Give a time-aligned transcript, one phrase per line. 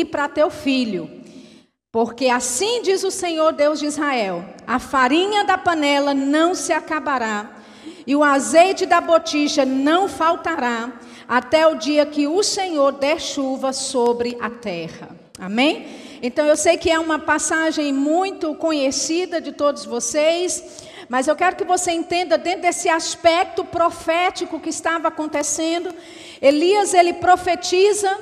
[0.00, 1.10] e para teu filho.
[1.90, 7.50] Porque assim diz o Senhor Deus de Israel: a farinha da panela não se acabará,
[8.06, 10.92] e o azeite da botija não faltará,
[11.26, 15.08] até o dia que o Senhor der chuva sobre a terra.
[15.38, 15.86] Amém?
[16.20, 21.56] Então eu sei que é uma passagem muito conhecida de todos vocês, mas eu quero
[21.56, 25.94] que você entenda dentro desse aspecto profético que estava acontecendo.
[26.42, 28.18] Elias ele profetiza,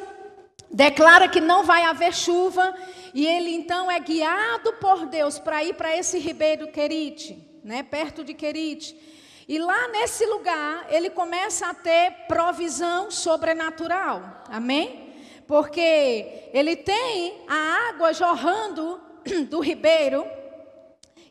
[0.76, 2.74] declara que não vai haver chuva,
[3.12, 8.22] e ele então é guiado por Deus para ir para esse ribeiro Querite, né, perto
[8.22, 8.96] de Querite.
[9.48, 14.44] E lá nesse lugar, ele começa a ter provisão sobrenatural.
[14.48, 15.06] Amém?
[15.46, 19.00] porque ele tem a água jorrando
[19.48, 20.26] do ribeiro,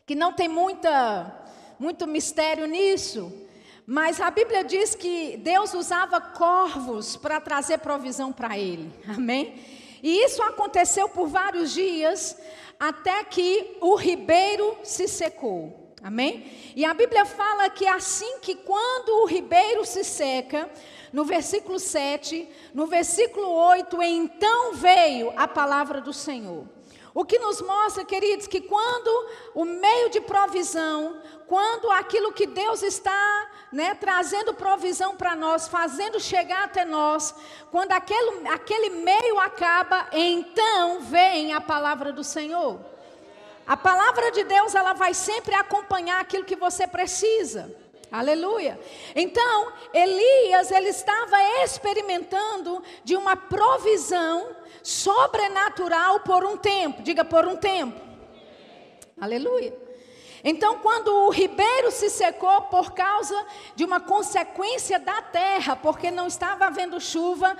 [0.06, 1.44] que não tem muita,
[1.78, 3.45] muito mistério nisso,
[3.86, 9.54] mas a Bíblia diz que Deus usava corvos para trazer provisão para ele, amém?
[10.02, 12.36] E isso aconteceu por vários dias,
[12.78, 15.94] até que o ribeiro se secou.
[16.02, 16.52] Amém?
[16.76, 20.70] E a Bíblia fala que assim que quando o ribeiro se seca,
[21.12, 26.68] no versículo 7, no versículo 8, então veio a palavra do Senhor.
[27.14, 32.82] O que nos mostra, queridos, que quando o meio de provisão, quando aquilo que Deus
[32.82, 37.34] está né, trazendo provisão para nós, fazendo chegar até nós,
[37.70, 42.80] quando aquele, aquele meio acaba, então vem a palavra do Senhor.
[43.66, 47.74] A palavra de Deus, ela vai sempre acompanhar aquilo que você precisa.
[48.10, 48.78] Aleluia.
[49.14, 57.02] Então, Elias, ele estava experimentando de uma provisão sobrenatural por um tempo.
[57.02, 58.00] Diga por um tempo.
[59.20, 59.85] Aleluia.
[60.48, 63.34] Então, quando o ribeiro se secou por causa
[63.74, 67.56] de uma consequência da terra, porque não estava havendo chuva,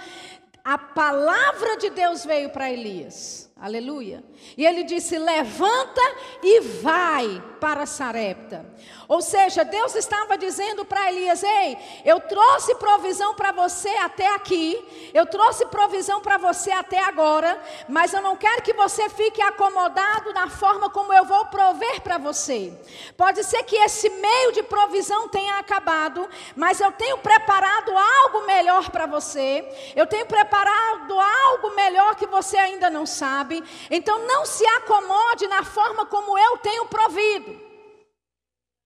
[0.64, 3.50] a palavra de Deus veio para Elias.
[3.58, 4.22] Aleluia.
[4.54, 6.02] E ele disse: Levanta
[6.42, 8.66] e vai para Sarepta.
[9.08, 15.10] Ou seja, Deus estava dizendo para Elias: Ei, eu trouxe provisão para você até aqui,
[15.14, 17.58] eu trouxe provisão para você até agora,
[17.88, 22.18] mas eu não quero que você fique acomodado na forma como eu vou prover para
[22.18, 22.78] você.
[23.16, 28.90] Pode ser que esse meio de provisão tenha acabado, mas eu tenho preparado algo melhor
[28.90, 33.62] para você, eu tenho preparado algo melhor que você ainda não sabe sabe?
[33.90, 37.66] Então não se acomode na forma como eu tenho provido.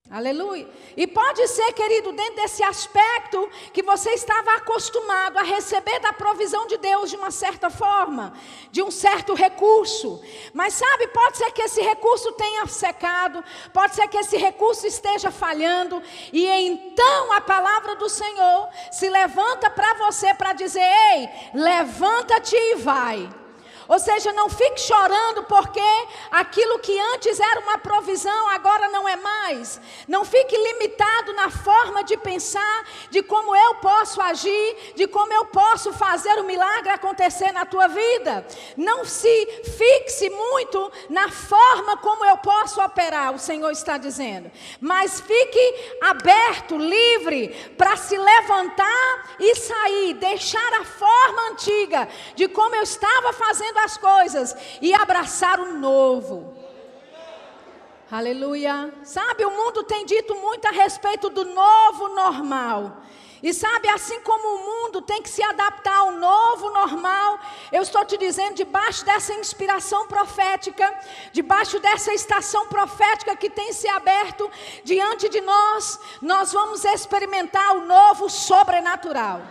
[0.09, 0.67] Aleluia.
[0.97, 6.67] E pode ser, querido, dentro desse aspecto que você estava acostumado a receber da provisão
[6.67, 8.33] de Deus de uma certa forma,
[8.71, 10.21] de um certo recurso.
[10.53, 15.31] Mas sabe, pode ser que esse recurso tenha secado, pode ser que esse recurso esteja
[15.31, 20.83] falhando, e então a palavra do Senhor se levanta para você para dizer:
[21.13, 23.40] "Ei, levanta-te e vai".
[23.87, 25.81] Ou seja, não fique chorando porque
[26.31, 29.79] aquilo que antes era uma provisão agora não é mais.
[30.07, 35.45] Não fique limitado na forma de pensar, de como eu posso agir, de como eu
[35.45, 38.45] posso fazer o milagre acontecer na tua vida.
[38.77, 39.45] Não se
[39.77, 44.51] fixe muito na forma como eu posso operar, o Senhor está dizendo.
[44.79, 52.75] Mas fique aberto, livre para se levantar e sair, deixar a forma antiga de como
[52.75, 56.53] eu estava fazendo as coisas e abraçar o novo.
[58.11, 58.93] Aleluia.
[59.03, 63.01] Sabe, o mundo tem dito muito a respeito do novo normal.
[63.43, 67.39] E sabe, assim como o mundo tem que se adaptar ao novo normal,
[67.71, 70.93] eu estou te dizendo, debaixo dessa inspiração profética,
[71.31, 74.49] debaixo dessa estação profética que tem se aberto
[74.83, 79.41] diante de nós, nós vamos experimentar o novo sobrenatural.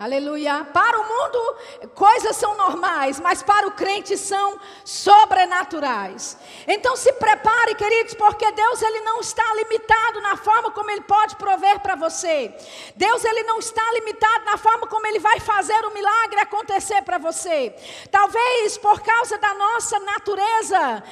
[0.00, 0.66] Aleluia.
[0.72, 6.38] Para o mundo, coisas são normais, mas para o crente são sobrenaturais.
[6.66, 11.36] Então se prepare, queridos, porque Deus ele não está limitado na forma como ele pode
[11.36, 12.50] prover para você.
[12.96, 17.18] Deus ele não está limitado na forma como ele vai fazer o milagre acontecer para
[17.18, 17.76] você.
[18.10, 21.04] Talvez por causa da nossa natureza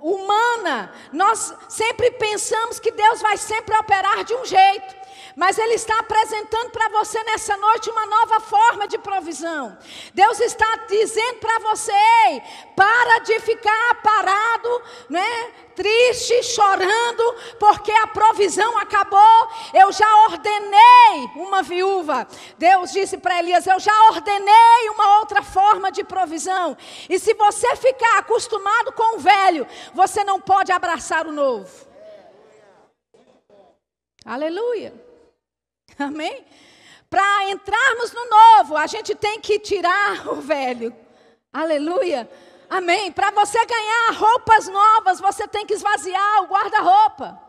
[0.00, 5.03] humana, nós sempre pensamos que Deus vai sempre operar de um jeito.
[5.36, 9.76] Mas Ele está apresentando para você nessa noite uma nova forma de provisão.
[10.12, 11.92] Deus está dizendo para você:
[12.28, 12.42] ei,
[12.76, 15.52] para de ficar parado, né?
[15.74, 19.48] triste, chorando, porque a provisão acabou.
[19.72, 22.26] Eu já ordenei uma viúva.
[22.58, 26.76] Deus disse para Elias: Eu já ordenei uma outra forma de provisão.
[27.08, 31.70] E se você ficar acostumado com o velho, você não pode abraçar o novo.
[34.24, 35.03] Aleluia.
[35.98, 36.44] Amém?
[37.08, 40.94] Para entrarmos no novo, a gente tem que tirar o velho.
[41.52, 42.28] Aleluia.
[42.68, 43.12] Amém.
[43.12, 47.40] Para você ganhar roupas novas, você tem que esvaziar o guarda-roupa.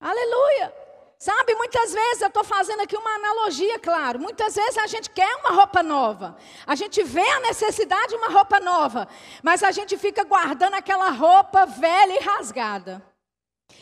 [0.00, 0.72] Aleluia.
[1.18, 4.20] Sabe, muitas vezes eu estou fazendo aqui uma analogia, claro.
[4.20, 6.36] Muitas vezes a gente quer uma roupa nova.
[6.66, 9.08] A gente vê a necessidade de uma roupa nova.
[9.42, 13.02] Mas a gente fica guardando aquela roupa velha e rasgada.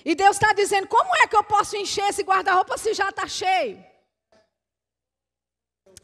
[0.05, 3.27] E Deus está dizendo: como é que eu posso encher esse guarda-roupa se já está
[3.27, 3.85] cheio?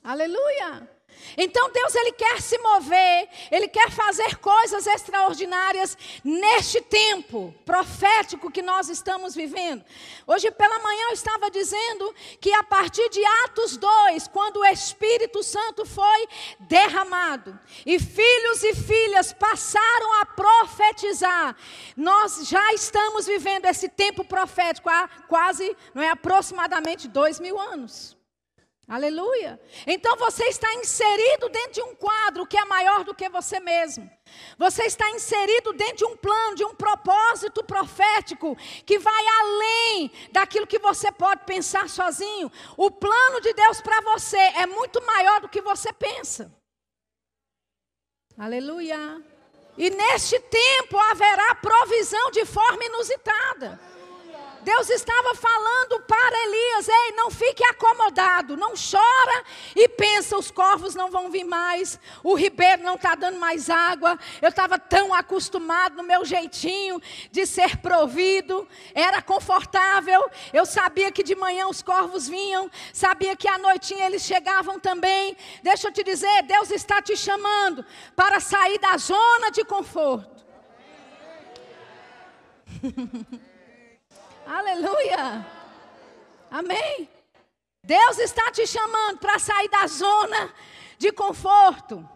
[0.03, 0.98] Aleluia.
[1.37, 8.63] Então Deus ele quer se mover, ele quer fazer coisas extraordinárias neste tempo profético que
[8.63, 9.85] nós estamos vivendo.
[10.27, 15.43] Hoje pela manhã eu estava dizendo que a partir de Atos 2, quando o Espírito
[15.43, 16.29] Santo foi
[16.61, 21.57] derramado e filhos e filhas passaram a profetizar,
[21.97, 28.18] nós já estamos vivendo esse tempo profético há quase, não é aproximadamente dois mil anos.
[28.89, 29.61] Aleluia.
[29.87, 34.11] Então você está inserido dentro de um quadro que é maior do que você mesmo.
[34.57, 38.57] Você está inserido dentro de um plano, de um propósito profético
[38.87, 42.51] que vai além daquilo que você pode pensar sozinho.
[42.79, 46.51] O plano de Deus para você é muito maior do que você pensa.
[48.39, 49.23] Aleluia.
[49.77, 53.79] E neste tempo haverá provisão de forma inusitada.
[54.63, 59.45] Deus estava falando para Elias: ei, não fique acomodado, não chora
[59.75, 64.19] e pensa, os corvos não vão vir mais, o ribeiro não está dando mais água.
[64.41, 67.01] Eu estava tão acostumado no meu jeitinho
[67.31, 70.31] de ser provido, era confortável.
[70.53, 75.37] Eu sabia que de manhã os corvos vinham, sabia que à noitinha eles chegavam também.
[75.63, 77.85] Deixa eu te dizer, Deus está te chamando
[78.15, 80.39] para sair da zona de conforto.
[84.49, 85.47] Aleluia.
[86.51, 87.07] Amém.
[87.85, 90.55] Deus está te chamando para sair da zona
[90.97, 92.09] de conforto.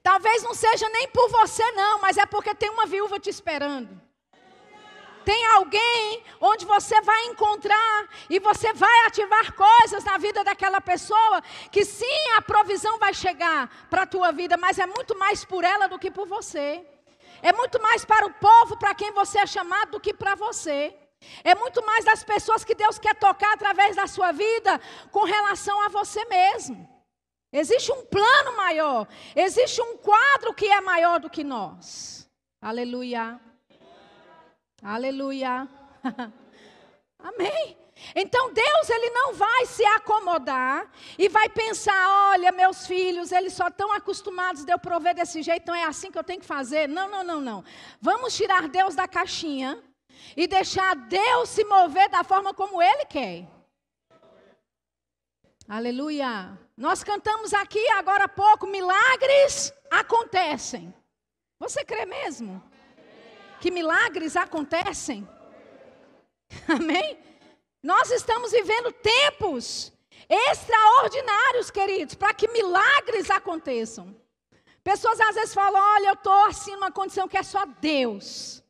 [0.00, 4.00] Talvez não seja nem por você, não, mas é porque tem uma viúva te esperando.
[5.24, 11.42] Tem alguém onde você vai encontrar e você vai ativar coisas na vida daquela pessoa
[11.70, 15.64] que sim, a provisão vai chegar para a tua vida, mas é muito mais por
[15.64, 16.84] ela do que por você.
[17.42, 20.96] É muito mais para o povo para quem você é chamado do que para você.
[21.44, 24.80] É muito mais das pessoas que Deus quer tocar através da sua vida
[25.10, 26.88] com relação a você mesmo.
[27.52, 29.06] Existe um plano maior,
[29.36, 32.30] existe um quadro que é maior do que nós.
[32.60, 33.38] Aleluia.
[34.82, 35.68] Aleluia.
[37.18, 37.81] Amém.
[38.14, 43.68] Então Deus ele não vai se acomodar e vai pensar, olha, meus filhos, eles só
[43.68, 46.88] estão acostumados de eu prover desse jeito, então é assim que eu tenho que fazer.
[46.88, 47.64] Não, não, não, não.
[48.00, 49.82] Vamos tirar Deus da caixinha
[50.36, 53.46] e deixar Deus se mover da forma como ele quer.
[55.68, 56.58] Aleluia.
[56.76, 60.92] Nós cantamos aqui agora há pouco, milagres acontecem.
[61.58, 62.62] Você crê mesmo?
[63.60, 65.26] Que milagres acontecem?
[66.68, 67.31] Amém?
[67.82, 69.92] Nós estamos vivendo tempos
[70.28, 74.14] extraordinários, queridos, para que milagres aconteçam.
[74.84, 78.62] Pessoas às vezes falam: olha, eu estou assim numa condição que é só Deus.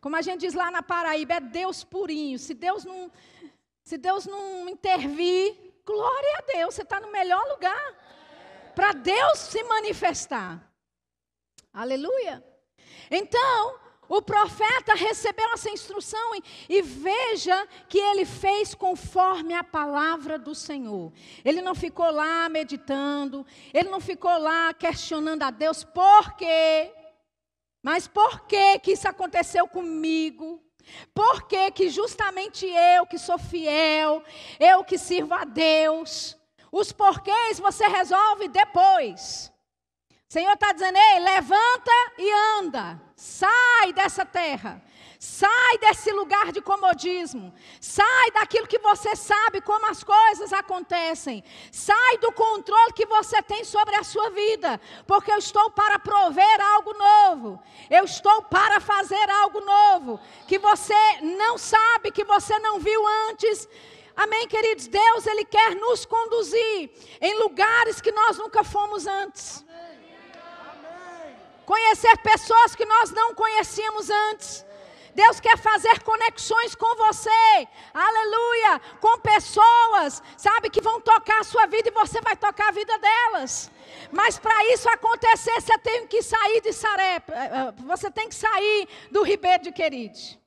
[0.00, 2.38] Como a gente diz lá na Paraíba, é Deus purinho.
[2.38, 3.10] Se Deus não,
[3.84, 7.94] se Deus não intervir, glória a Deus, você está no melhor lugar
[8.74, 10.62] para Deus se manifestar.
[11.72, 12.44] Aleluia.
[13.10, 20.38] Então, o profeta recebeu essa instrução e, e, veja que ele fez conforme a palavra
[20.38, 21.12] do Senhor.
[21.44, 26.90] Ele não ficou lá meditando, ele não ficou lá questionando a Deus por quê.
[27.82, 30.62] Mas por que que isso aconteceu comigo?
[31.14, 34.22] Por que que justamente eu que sou fiel,
[34.58, 36.36] eu que sirvo a Deus?
[36.72, 39.52] Os porquês você resolve depois.
[40.28, 42.30] Senhor está dizendo, ei, levanta e
[42.60, 43.00] anda.
[43.16, 44.82] Sai dessa terra.
[45.18, 47.52] Sai desse lugar de comodismo.
[47.80, 51.42] Sai daquilo que você sabe como as coisas acontecem.
[51.72, 54.78] Sai do controle que você tem sobre a sua vida.
[55.06, 57.62] Porque eu estou para prover algo novo.
[57.88, 60.20] Eu estou para fazer algo novo.
[60.46, 63.66] Que você não sabe, que você não viu antes.
[64.14, 64.88] Amém, queridos?
[64.88, 69.66] Deus, Ele quer nos conduzir em lugares que nós nunca fomos antes
[71.70, 74.64] conhecer pessoas que nós não conhecíamos antes.
[75.14, 81.66] Deus quer fazer conexões com você, aleluia, com pessoas, sabe, que vão tocar a sua
[81.66, 83.70] vida e você vai tocar a vida delas.
[84.12, 88.34] Mas para isso acontecer, você tem que sair de Saré, eh, eh, você tem que
[88.34, 90.37] sair do Ribeiro de Queride.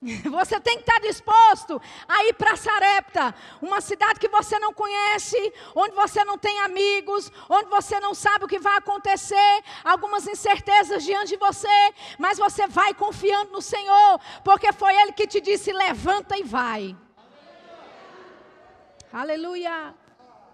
[0.30, 5.52] Você tem que estar disposto a ir para Sarepta, uma cidade que você não conhece,
[5.74, 11.02] onde você não tem amigos, onde você não sabe o que vai acontecer, algumas incertezas
[11.02, 15.72] diante de você, mas você vai confiando no Senhor, porque foi Ele que te disse:
[15.72, 16.96] levanta e vai.
[19.12, 19.94] Aleluia.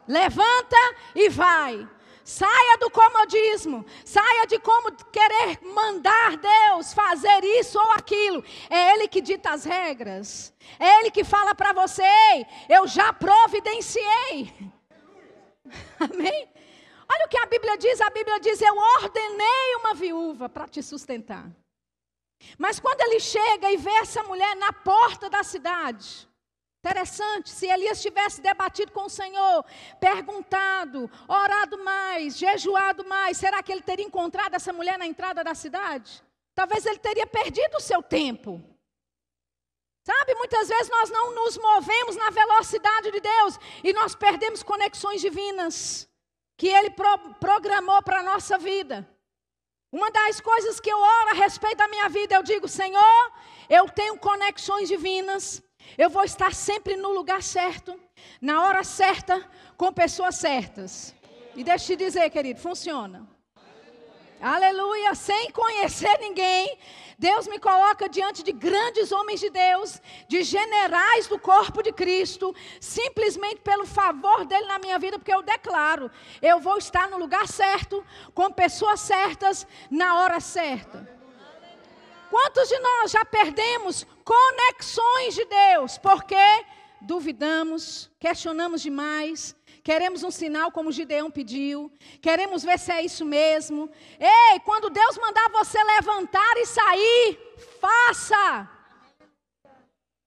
[0.07, 0.77] Levanta
[1.15, 1.89] e vai.
[2.25, 3.85] Saia do comodismo.
[4.04, 8.43] Saia de como querer mandar Deus fazer isso ou aquilo.
[8.71, 10.54] É Ele que dita as regras.
[10.78, 12.02] É Ele que fala para você:
[12.69, 14.54] eu já providenciei.
[16.00, 16.49] Amém?
[17.12, 20.83] Olha o que a Bíblia diz: a Bíblia diz, eu ordenei uma viúva para te
[20.83, 21.50] sustentar.
[22.59, 26.28] Mas quando ele chega e vê essa mulher na porta da cidade,
[26.85, 29.64] Interessante, se Elias tivesse debatido com o Senhor,
[29.99, 35.55] perguntado, orado mais, jejuado mais, será que ele teria encontrado essa mulher na entrada da
[35.55, 36.23] cidade?
[36.55, 38.62] Talvez ele teria perdido o seu tempo.
[40.07, 45.23] Sabe, muitas vezes nós não nos movemos na velocidade de Deus e nós perdemos conexões
[45.23, 46.07] divinas
[46.55, 49.09] que Ele pro programou para a nossa vida.
[49.91, 53.33] Uma das coisas que eu oro a respeito da minha vida, eu digo, Senhor,
[53.71, 55.62] eu tenho conexões divinas,
[55.97, 57.99] eu vou estar sempre no lugar certo,
[58.41, 61.14] na hora certa, com pessoas certas.
[61.55, 63.26] E deixa eu te dizer, querido, funciona.
[64.41, 66.76] Aleluia, sem conhecer ninguém,
[67.19, 72.55] Deus me coloca diante de grandes homens de Deus, de generais do corpo de Cristo,
[72.81, 76.11] simplesmente pelo favor dele na minha vida, porque eu declaro,
[76.43, 81.13] eu vou estar no lugar certo, com pessoas certas, na hora certa.
[82.35, 86.35] Quantos de nós já perdemos conexões de Deus porque
[87.00, 93.88] duvidamos, questionamos demais, queremos um sinal como Gideão pediu, queremos ver se é isso mesmo.
[94.19, 97.38] Ei, quando Deus mandar você levantar e sair,
[97.81, 98.69] faça.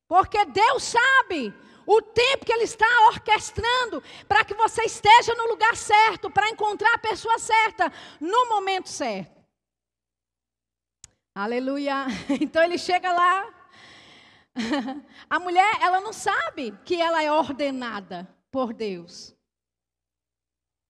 [0.08, 1.54] Porque Deus sabe
[1.86, 6.94] o tempo que Ele está orquestrando para que você esteja no lugar certo, para encontrar
[6.94, 9.37] a pessoa certa, no momento certo.
[11.38, 12.08] Aleluia.
[12.42, 13.54] Então ele chega lá.
[15.30, 19.36] A mulher, ela não sabe que ela é ordenada por Deus.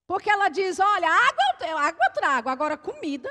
[0.08, 3.30] Porque ela diz: Olha, água, água eu trago, agora comida.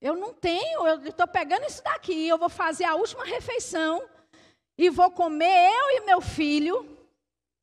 [0.00, 4.08] Eu não tenho, eu estou pegando isso daqui, eu vou fazer a última refeição
[4.76, 6.96] e vou comer eu e meu filho.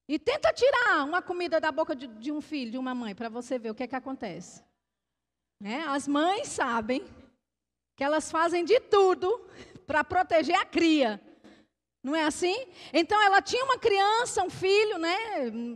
[0.07, 3.27] E tenta tirar uma comida da boca de, de um filho, de uma mãe, para
[3.27, 4.63] você ver o que é que acontece.
[5.59, 5.83] Né?
[5.87, 7.03] As mães sabem
[7.95, 9.47] que elas fazem de tudo
[9.87, 11.21] para proteger a cria.
[12.03, 12.55] Não é assim?
[12.93, 15.17] Então ela tinha uma criança, um filho, né?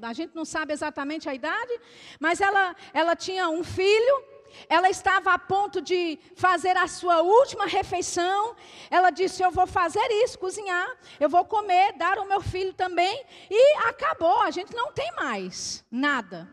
[0.03, 1.79] A gente não sabe exatamente a idade,
[2.19, 4.23] mas ela, ela tinha um filho.
[4.67, 8.55] Ela estava a ponto de fazer a sua última refeição.
[8.91, 10.87] Ela disse: Eu vou fazer isso, cozinhar,
[11.19, 13.25] eu vou comer, dar ao meu filho também.
[13.49, 16.47] E acabou, a gente não tem mais nada.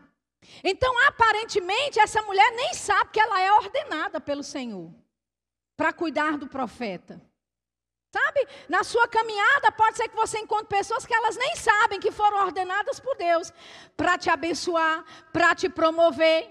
[0.63, 4.91] Então, aparentemente, essa mulher nem sabe que ela é ordenada pelo Senhor
[5.77, 7.21] para cuidar do profeta.
[8.11, 8.47] Sabe?
[8.67, 12.45] Na sua caminhada, pode ser que você encontre pessoas que elas nem sabem que foram
[12.45, 13.53] ordenadas por Deus
[13.95, 16.49] para te abençoar, para te promover.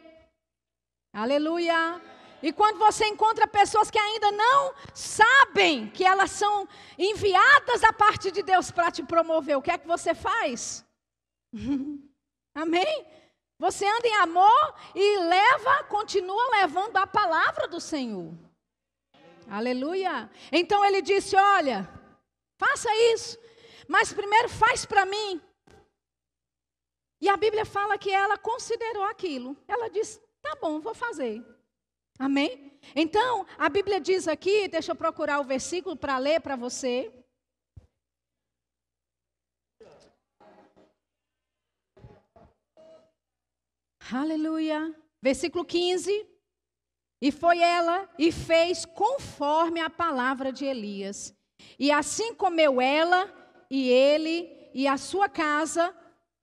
[1.12, 2.00] Aleluia.
[2.42, 8.30] E quando você encontra pessoas que ainda não sabem que elas são enviadas a parte
[8.30, 10.84] de Deus para te promover, o que é que você faz?
[12.54, 13.06] Amém?
[13.58, 18.45] Você anda em amor e leva, continua levando a palavra do Senhor.
[19.48, 20.30] Aleluia.
[20.52, 21.88] Então ele disse: Olha,
[22.58, 23.38] faça isso,
[23.88, 25.40] mas primeiro faz para mim.
[27.20, 29.56] E a Bíblia fala que ela considerou aquilo.
[29.66, 31.44] Ela disse: Tá bom, vou fazer.
[32.18, 32.78] Amém?
[32.94, 37.12] Então, a Bíblia diz aqui, deixa eu procurar o versículo para ler para você.
[44.12, 44.94] Aleluia.
[45.20, 46.35] Versículo 15.
[47.26, 51.34] E foi ela e fez conforme a palavra de Elias.
[51.76, 53.28] E assim comeu ela
[53.68, 55.92] e ele e a sua casa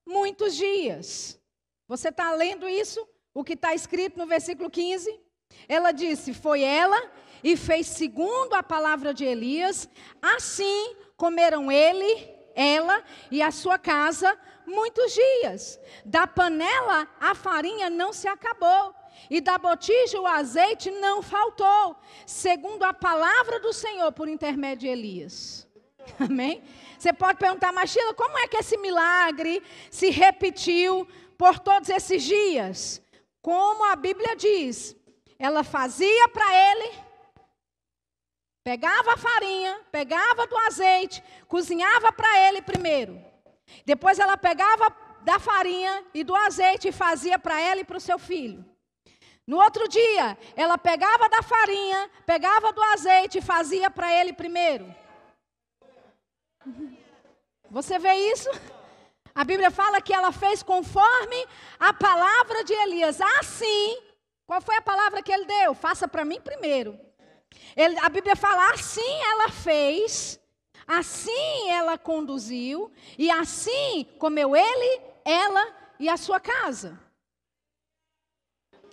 [0.06, 1.40] muitos dias.
[1.88, 3.08] Você está lendo isso?
[3.34, 5.22] O que está escrito no versículo 15?
[5.70, 7.02] Ela disse: Foi ela
[7.42, 9.88] e fez segundo a palavra de Elias.
[10.22, 14.38] Assim comeram ele, ela e a sua casa
[14.68, 15.80] muitos dias.
[16.04, 18.94] Da panela a farinha não se acabou
[19.30, 24.88] e da botija o azeite não faltou, segundo a palavra do Senhor por intermédio de
[24.88, 25.68] Elias.
[26.20, 26.64] Amém?
[26.98, 33.02] Você pode perguntar, mas como é que esse milagre se repetiu por todos esses dias?
[33.42, 34.96] Como a Bíblia diz,
[35.38, 37.04] ela fazia para ele,
[38.64, 43.22] Pegava a farinha, pegava do azeite, cozinhava para ele primeiro.
[43.86, 44.90] Depois ela pegava
[45.22, 48.64] da farinha e do azeite e fazia para ela e para o seu filho.
[49.46, 54.94] No outro dia, ela pegava da farinha, pegava do azeite e fazia para ele primeiro.
[57.70, 58.50] Você vê isso?
[59.36, 61.46] A Bíblia fala que ela fez conforme
[61.80, 63.20] a palavra de Elias.
[63.20, 63.98] Assim,
[64.46, 65.74] qual foi a palavra que ele deu?
[65.74, 66.98] Faça para mim primeiro.
[67.76, 70.40] Ele, a Bíblia fala: assim ela fez,
[70.88, 75.68] assim ela conduziu, e assim comeu ele, ela
[76.00, 77.00] e a sua casa.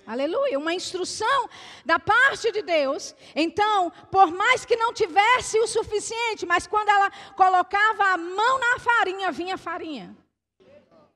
[0.06, 1.48] Aleluia, uma instrução
[1.84, 3.14] da parte de Deus.
[3.34, 8.78] Então, por mais que não tivesse o suficiente, mas quando ela colocava a mão na
[8.78, 10.16] farinha, vinha farinha.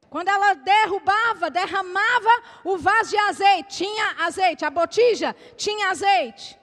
[0.09, 2.31] Quando ela derrubava, derramava
[2.63, 6.57] o vaso de azeite, tinha azeite, a botija tinha azeite.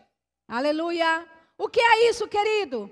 [0.47, 1.27] Aleluia.
[1.57, 2.89] O que é isso, querido?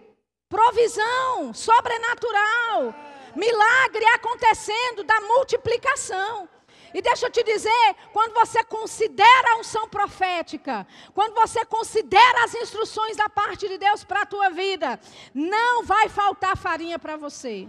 [0.49, 2.93] Provisão sobrenatural.
[3.35, 6.49] Milagre acontecendo da multiplicação.
[6.93, 12.55] E deixa eu te dizer, quando você considera a unção profética, quando você considera as
[12.55, 14.99] instruções da parte de Deus para a tua vida,
[15.33, 17.67] não vai faltar farinha para você.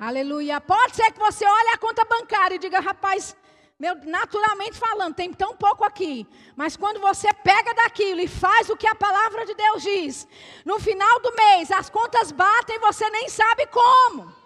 [0.00, 0.60] Aleluia.
[0.60, 3.36] Pode ser que você olhe a conta bancária e diga, rapaz,
[3.78, 6.26] meu, naturalmente falando, tem tão pouco aqui.
[6.54, 10.28] Mas quando você pega daquilo e faz o que a palavra de Deus diz,
[10.64, 14.37] no final do mês as contas batem e você nem sabe como.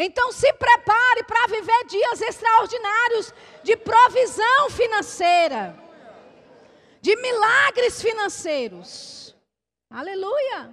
[0.00, 5.76] Então se prepare para viver dias extraordinários de provisão financeira,
[7.00, 9.34] de milagres financeiros.
[9.90, 10.72] Aleluia.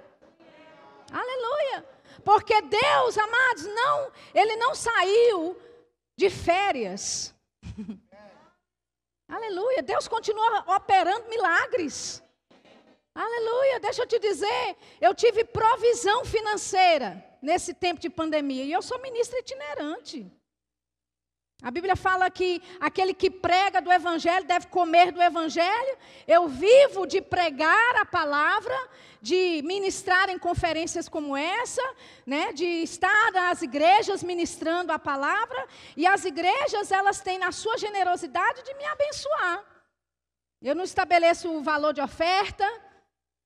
[1.11, 1.83] Aleluia.
[2.23, 5.59] Porque Deus, amados, não, ele não saiu
[6.15, 7.33] de férias.
[9.27, 9.81] Aleluia.
[9.81, 12.21] Deus continua operando milagres.
[13.15, 13.79] Aleluia.
[13.79, 19.01] Deixa eu te dizer, eu tive provisão financeira nesse tempo de pandemia e eu sou
[19.01, 20.17] ministra itinerante.
[21.61, 25.97] A Bíblia fala que aquele que prega do Evangelho deve comer do Evangelho.
[26.27, 28.77] Eu vivo de pregar a palavra,
[29.21, 31.81] de ministrar em conferências como essa,
[32.25, 35.65] né, de estar nas igrejas ministrando a palavra.
[35.95, 39.63] E as igrejas, elas têm na sua generosidade de me abençoar.
[40.61, 42.69] Eu não estabeleço o valor de oferta,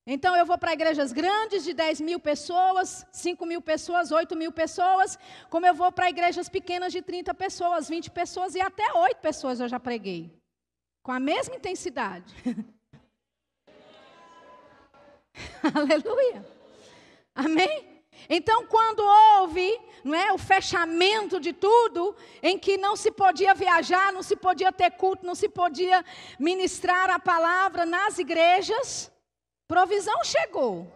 [0.06, 4.52] então eu vou para igrejas grandes de 10 mil pessoas, 5 mil pessoas, 8 mil
[4.52, 9.18] pessoas, como eu vou para igrejas pequenas de 30 pessoas, 20 pessoas e até 8
[9.18, 10.34] pessoas eu já preguei.
[11.04, 12.34] Com a mesma intensidade.
[15.74, 16.46] Aleluia.
[17.36, 18.04] Amém?
[18.30, 24.12] Então, quando houve não é, o fechamento de tudo, em que não se podia viajar,
[24.12, 26.04] não se podia ter culto, não se podia
[26.40, 29.12] ministrar a palavra nas igrejas,
[29.70, 30.92] Provisão chegou.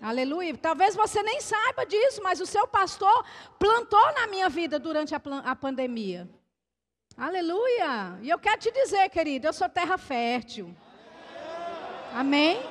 [0.00, 0.56] Aleluia.
[0.56, 3.22] Talvez você nem saiba disso, mas o seu pastor
[3.58, 6.26] plantou na minha vida durante a, a pandemia.
[7.18, 8.18] Aleluia.
[8.22, 10.74] E eu quero te dizer, querido, eu sou terra fértil.
[12.14, 12.62] Amém?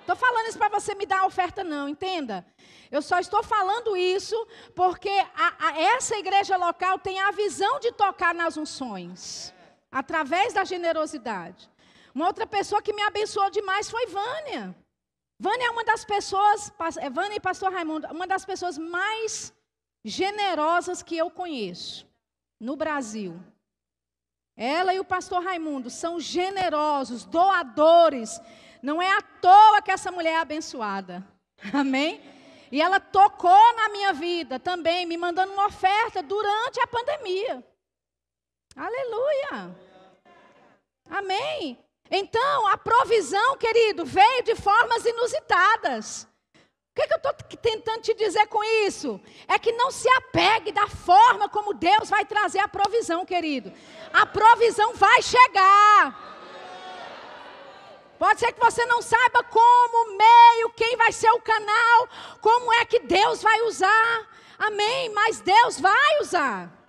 [0.00, 2.46] Estou falando isso para você me dar a oferta, não, entenda.
[2.90, 7.92] Eu só estou falando isso porque a, a, essa igreja local tem a visão de
[7.92, 9.52] tocar nas unções,
[9.90, 11.70] através da generosidade.
[12.14, 14.74] Uma outra pessoa que me abençoou demais foi Vânia.
[15.38, 19.52] Vânia é uma das pessoas, é, Vânia e pastor Raimundo, uma das pessoas mais
[20.04, 22.06] generosas que eu conheço
[22.60, 23.40] no Brasil.
[24.56, 28.40] Ela e o pastor Raimundo são generosos, doadores.
[28.82, 31.26] Não é à toa que essa mulher é abençoada.
[31.72, 32.20] Amém?
[32.70, 37.66] E ela tocou na minha vida também, me mandando uma oferta durante a pandemia.
[38.76, 39.76] Aleluia.
[41.10, 41.81] Amém.
[42.14, 46.28] Então, a provisão, querido, veio de formas inusitadas.
[46.54, 49.18] O que, que eu estou tentando te dizer com isso?
[49.48, 53.72] É que não se apegue da forma como Deus vai trazer a provisão, querido.
[54.12, 56.30] A provisão vai chegar.
[58.18, 62.08] Pode ser que você não saiba como, meio, quem vai ser o canal,
[62.42, 64.28] como é que Deus vai usar.
[64.58, 65.08] Amém?
[65.14, 66.81] Mas Deus vai usar.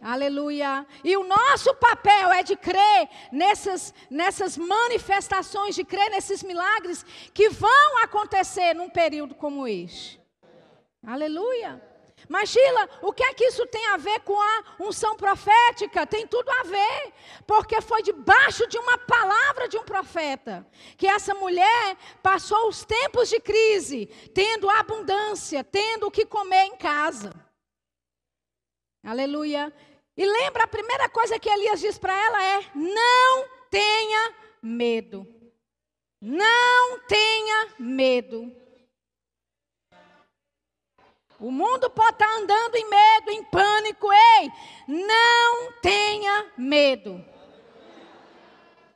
[0.00, 0.86] Aleluia.
[1.02, 7.48] E o nosso papel é de crer nessas, nessas manifestações, de crer nesses milagres que
[7.48, 10.20] vão acontecer num período como este.
[11.04, 11.82] Aleluia.
[12.28, 16.06] Mas, Sheila, o que é que isso tem a ver com a unção profética?
[16.06, 17.12] Tem tudo a ver,
[17.46, 23.28] porque foi debaixo de uma palavra de um profeta que essa mulher passou os tempos
[23.28, 27.32] de crise, tendo abundância, tendo o que comer em casa.
[29.02, 29.72] Aleluia.
[30.18, 35.24] E lembra, a primeira coisa que Elias diz para ela é: não tenha medo.
[36.20, 38.52] Não tenha medo.
[41.38, 44.08] O mundo pode estar andando em medo, em pânico.
[44.12, 44.50] Ei,
[44.88, 47.24] não tenha medo.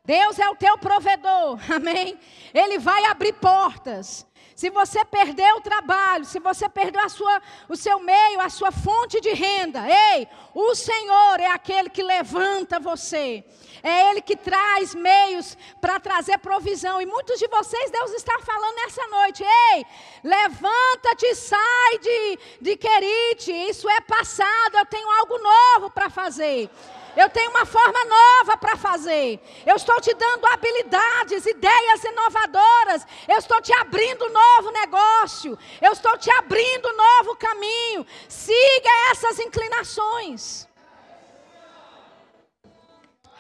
[0.05, 2.19] Deus é o teu provedor, amém?
[2.53, 4.27] Ele vai abrir portas.
[4.55, 8.71] Se você perdeu o trabalho, se você perdeu a sua, o seu meio, a sua
[8.71, 13.45] fonte de renda, ei, o Senhor é aquele que levanta você.
[13.83, 17.01] É Ele que traz meios para trazer provisão.
[17.01, 19.87] E muitos de vocês, Deus está falando nessa noite: ei,
[20.23, 23.53] levanta-te, sai de, de Querite.
[23.53, 26.71] Isso é passado, eu tenho algo novo para fazer.
[27.17, 29.41] Eu tenho uma forma nova para fazer.
[29.67, 33.07] Eu estou te dando habilidades, ideias inovadoras.
[33.29, 35.59] Eu estou te abrindo um novo negócio.
[35.81, 38.07] Eu estou te abrindo um novo caminho.
[38.29, 40.67] Siga essas inclinações.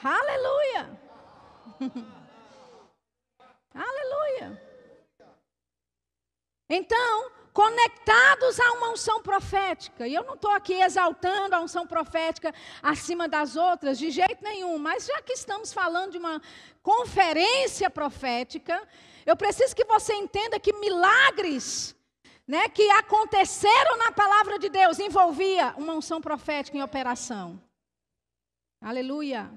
[0.02, 1.00] Aleluia.
[3.74, 4.62] Aleluia.
[6.68, 10.06] Então, conectados a uma unção profética.
[10.08, 14.78] E eu não estou aqui exaltando a unção profética acima das outras, de jeito nenhum,
[14.78, 16.40] mas já que estamos falando de uma
[16.82, 18.82] conferência profética,
[19.26, 21.94] eu preciso que você entenda que milagres
[22.46, 27.60] né, que aconteceram na palavra de Deus envolvia uma unção profética em operação.
[28.80, 29.50] Aleluia.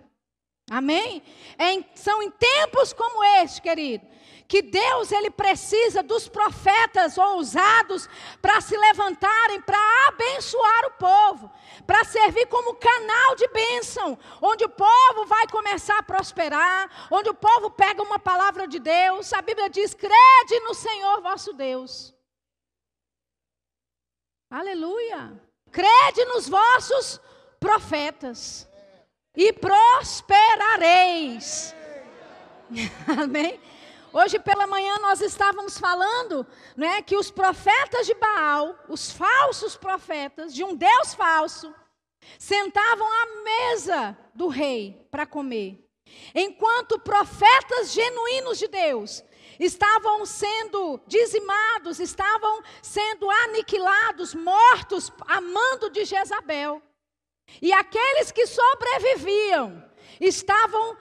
[0.70, 1.24] Amém?
[1.58, 4.06] É em, são em tempos como este, querido,
[4.48, 8.08] que Deus ele precisa dos profetas ousados
[8.42, 11.52] para se levantarem, para abençoar o povo,
[11.86, 17.34] para servir como canal de bênção, onde o povo vai começar a prosperar, onde o
[17.34, 19.34] povo pega uma palavra de Deus.
[19.34, 22.14] A Bíblia diz: crede no Senhor vosso Deus.
[24.50, 25.42] Aleluia.
[25.72, 27.20] Crede nos vossos
[27.60, 28.70] profetas
[29.36, 31.76] e prosperareis.
[33.22, 33.60] Amém?
[34.18, 36.48] Hoje pela manhã nós estávamos falando
[36.78, 41.76] né, que os profetas de Baal, os falsos profetas de um Deus falso,
[42.40, 45.86] sentavam à mesa do rei para comer.
[46.34, 49.22] Enquanto profetas genuínos de Deus
[49.60, 56.82] estavam sendo dizimados, estavam sendo aniquilados, mortos, amando de Jezabel.
[57.62, 59.84] E aqueles que sobreviviam
[60.22, 60.98] estavam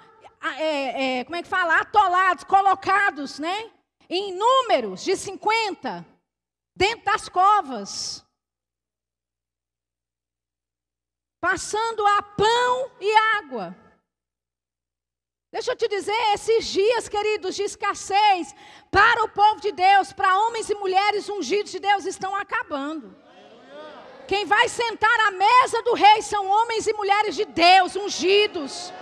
[0.65, 1.81] é, é, como é que fala?
[1.81, 3.71] Atolados, colocados, né?
[4.09, 6.05] Em números de 50,
[6.77, 8.25] dentro das covas.
[11.41, 13.77] Passando a pão e água.
[15.53, 18.55] Deixa eu te dizer, esses dias, queridos, de escassez
[18.91, 23.17] para o povo de Deus, para homens e mulheres ungidos de Deus, estão acabando.
[24.27, 28.93] Quem vai sentar à mesa do rei são homens e mulheres de Deus, ungidos.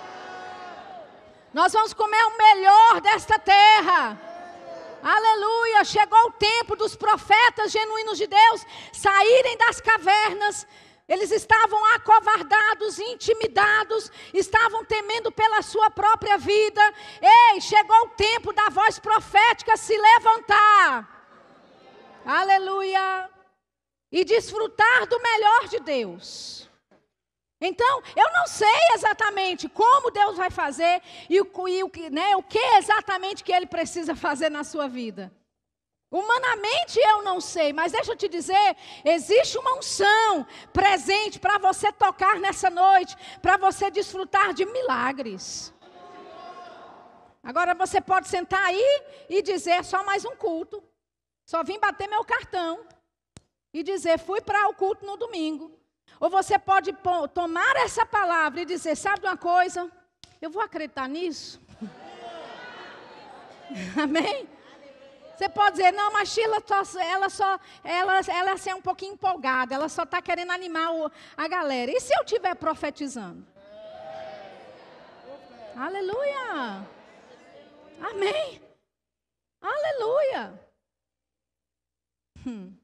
[1.52, 4.18] Nós vamos comer o melhor desta terra.
[5.02, 5.84] Aleluia!
[5.84, 10.66] Chegou o tempo dos profetas genuínos de Deus saírem das cavernas.
[11.06, 16.80] Eles estavam acovardados, intimidados, estavam temendo pela sua própria vida.
[17.20, 21.06] Ei, chegou o tempo da voz profética se levantar.
[22.24, 23.28] Aleluia!
[24.10, 26.71] E desfrutar do melhor de Deus.
[27.64, 32.42] Então, eu não sei exatamente como Deus vai fazer e o, e o, né, o
[32.42, 35.32] que exatamente que Ele precisa fazer na sua vida.
[36.10, 41.90] Humanamente eu não sei, mas deixa eu te dizer, existe uma unção presente para você
[41.90, 45.72] tocar nessa noite, para você desfrutar de milagres.
[47.42, 50.82] Agora você pode sentar aí e dizer só mais um culto.
[51.46, 52.84] Só vim bater meu cartão
[53.72, 55.81] e dizer fui para o culto no domingo.
[56.22, 56.96] Ou você pode
[57.34, 59.90] tomar essa palavra e dizer: sabe uma coisa?
[60.40, 61.60] Eu vou acreditar nisso.
[64.00, 64.48] Amém?
[65.36, 66.62] Você pode dizer, não, mas Sheila,
[67.04, 71.10] ela só, ela, ela é assim, um pouquinho empolgada, ela só está querendo animar o,
[71.36, 71.90] a galera.
[71.90, 73.44] E se eu estiver profetizando?
[75.74, 76.86] Aleluia!
[78.00, 78.62] Amém!
[79.60, 80.60] Aleluia!
[82.46, 82.81] Hum.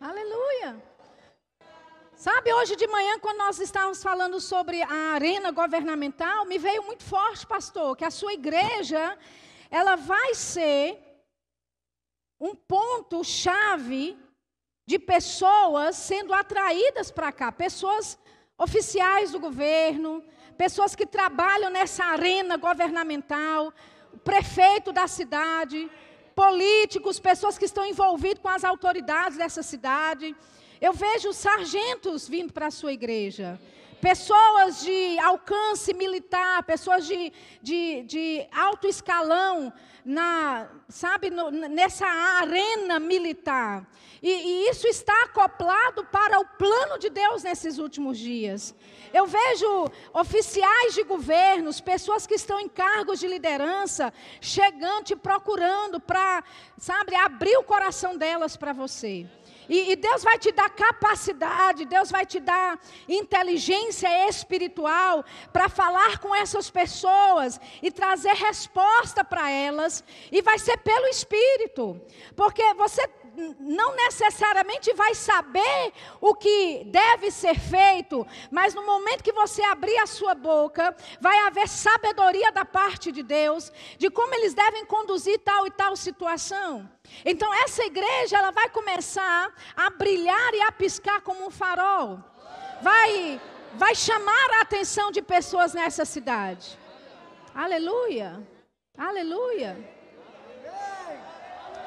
[0.00, 0.82] Aleluia.
[2.16, 7.04] Sabe, hoje de manhã, quando nós estávamos falando sobre a arena governamental, me veio muito
[7.04, 9.18] forte, pastor, que a sua igreja,
[9.70, 10.98] ela vai ser
[12.40, 14.18] um ponto-chave
[14.86, 18.18] de pessoas sendo atraídas para cá, pessoas
[18.56, 20.24] oficiais do governo,
[20.56, 23.70] pessoas que trabalham nessa arena governamental,
[24.14, 25.90] o prefeito da cidade,
[26.40, 30.34] políticos, pessoas que estão envolvidas com as autoridades dessa cidade.
[30.80, 33.60] Eu vejo sargentos vindo para a sua igreja.
[34.00, 37.32] Pessoas de alcance militar, pessoas de,
[37.62, 39.72] de, de alto escalão,
[40.04, 43.86] na, sabe, no, nessa arena militar.
[44.22, 48.74] E, e, isso está acoplado para o plano de Deus nesses últimos dias.
[49.12, 55.98] Eu vejo oficiais de governos, pessoas que estão em cargos de liderança, chegando e procurando
[55.98, 56.44] para,
[56.76, 59.26] sabe, abrir o coração delas para você.
[59.70, 62.76] E, e, Deus vai te dar capacidade, Deus vai te dar
[63.08, 70.02] inteligência espiritual para falar com essas pessoas e trazer resposta para elas.
[70.32, 72.00] E vai ser pelo Espírito,
[72.34, 73.08] porque você
[73.58, 79.96] não necessariamente vai saber o que deve ser feito, mas no momento que você abrir
[79.98, 85.38] a sua boca, vai haver sabedoria da parte de Deus de como eles devem conduzir
[85.40, 86.88] tal e tal situação.
[87.24, 92.18] Então essa igreja ela vai começar a brilhar e a piscar como um farol.
[92.82, 93.40] Vai
[93.74, 96.78] vai chamar a atenção de pessoas nessa cidade.
[97.54, 98.42] Aleluia.
[98.96, 99.76] Aleluia.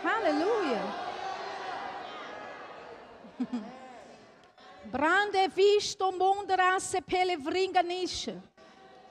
[0.04, 1.13] Aleluia.
[4.86, 8.42] Brande visto mondra se pelevringa nische.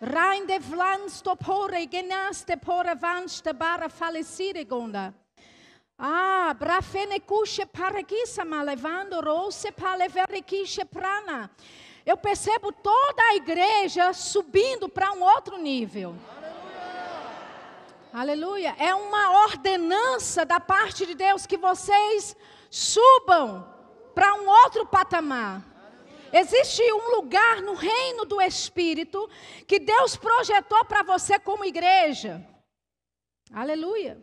[0.01, 5.15] Reinde vlans to pore genaste pore vanste bara falecire gonda.
[5.99, 11.51] Ah, brafene kushe parakisa malevando rose paleverikishe prana.
[12.05, 16.17] Eu percebo toda a igreja subindo para um outro nível.
[18.13, 18.73] Aleluia.
[18.73, 18.77] Aleluia.
[18.79, 22.37] É uma ordenança da parte de Deus que vocês
[22.69, 23.73] subam
[24.15, 25.65] para um outro patamar.
[26.33, 29.29] Existe um lugar no reino do Espírito
[29.67, 32.45] que Deus projetou para você como igreja.
[33.53, 34.17] Aleluia.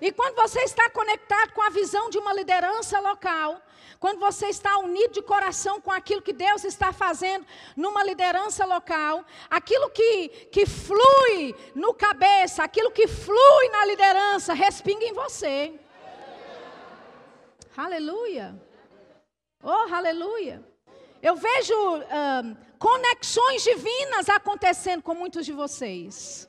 [0.00, 3.60] E quando você está conectado com a visão de uma liderança local,
[3.98, 9.24] quando você está unido de coração com aquilo que Deus está fazendo numa liderança local,
[9.50, 15.74] aquilo que, que flui no cabeça, aquilo que flui na liderança, respinga em você.
[17.76, 18.54] Aleluia.
[19.68, 20.64] Oh, aleluia.
[21.20, 21.74] Eu vejo
[22.78, 26.48] conexões divinas acontecendo com muitos de vocês.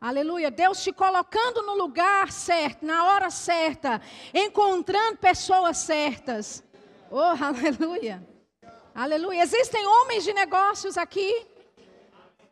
[0.00, 0.48] Aleluia.
[0.48, 4.00] Deus te colocando no lugar certo, na hora certa,
[4.32, 6.62] encontrando pessoas certas.
[7.10, 8.24] Oh, aleluia.
[8.94, 9.42] Aleluia.
[9.42, 11.48] Existem homens de negócios aqui.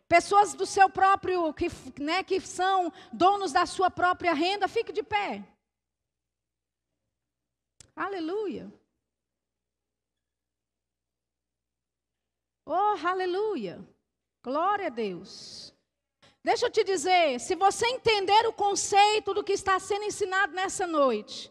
[0.08, 1.70] Pessoas do seu próprio, que,
[2.02, 4.66] né, que são donos da sua própria renda.
[4.66, 5.44] Fique de pé.
[7.94, 8.72] Aleluia.
[12.66, 13.86] Oh, aleluia.
[14.42, 15.74] Glória a Deus.
[16.42, 20.86] Deixa eu te dizer, se você entender o conceito do que está sendo ensinado nessa
[20.86, 21.50] noite,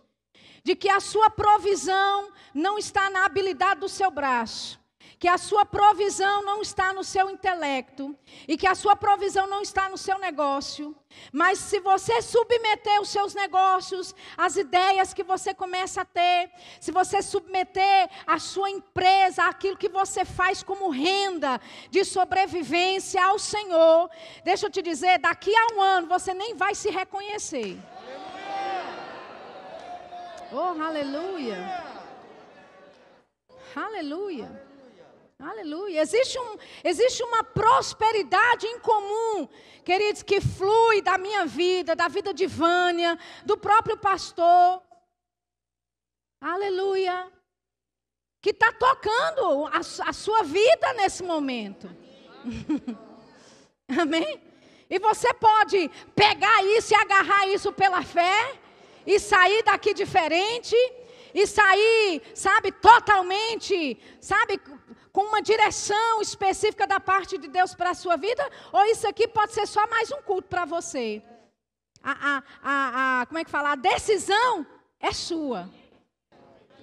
[0.63, 4.79] de que a sua provisão não está na habilidade do seu braço,
[5.19, 8.15] que a sua provisão não está no seu intelecto
[8.47, 10.95] e que a sua provisão não está no seu negócio.
[11.31, 16.91] Mas se você submeter os seus negócios, as ideias que você começa a ter, se
[16.91, 24.09] você submeter a sua empresa, aquilo que você faz como renda de sobrevivência ao Senhor,
[24.43, 27.77] deixa eu te dizer, daqui a um ano você nem vai se reconhecer.
[30.51, 31.83] Oh, aleluia.
[33.75, 34.62] Aleluia.
[35.43, 36.01] Aleluia.
[36.01, 39.47] Existe, um, existe uma prosperidade em comum,
[39.83, 44.81] queridos, que flui da minha vida, da vida de Vânia, do próprio pastor.
[46.39, 47.29] Aleluia.
[48.41, 51.89] Que está tocando a, a sua vida nesse momento.
[53.99, 54.41] Amém?
[54.89, 58.59] E você pode pegar isso e agarrar isso pela fé
[59.05, 60.75] e sair daqui diferente
[61.33, 64.59] e sair, sabe, totalmente, sabe,
[65.11, 69.27] com uma direção específica da parte de Deus para a sua vida, ou isso aqui
[69.27, 71.21] pode ser só mais um culto para você.
[72.03, 73.71] A, a, a, a, como é que fala?
[73.71, 74.65] A decisão
[74.99, 75.69] é sua.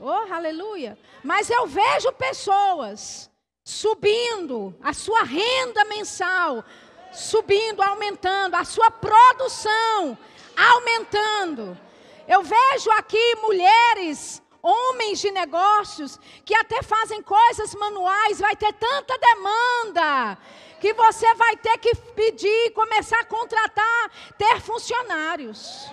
[0.00, 0.98] Oh, aleluia.
[1.22, 3.30] Mas eu vejo pessoas
[3.62, 6.64] subindo a sua renda mensal,
[7.12, 10.16] subindo, aumentando, a sua produção
[10.56, 11.78] aumentando.
[12.26, 19.18] Eu vejo aqui mulheres homens de negócios que até fazem coisas manuais, vai ter tanta
[19.18, 20.38] demanda
[20.80, 25.90] que você vai ter que pedir, começar a contratar, ter funcionários.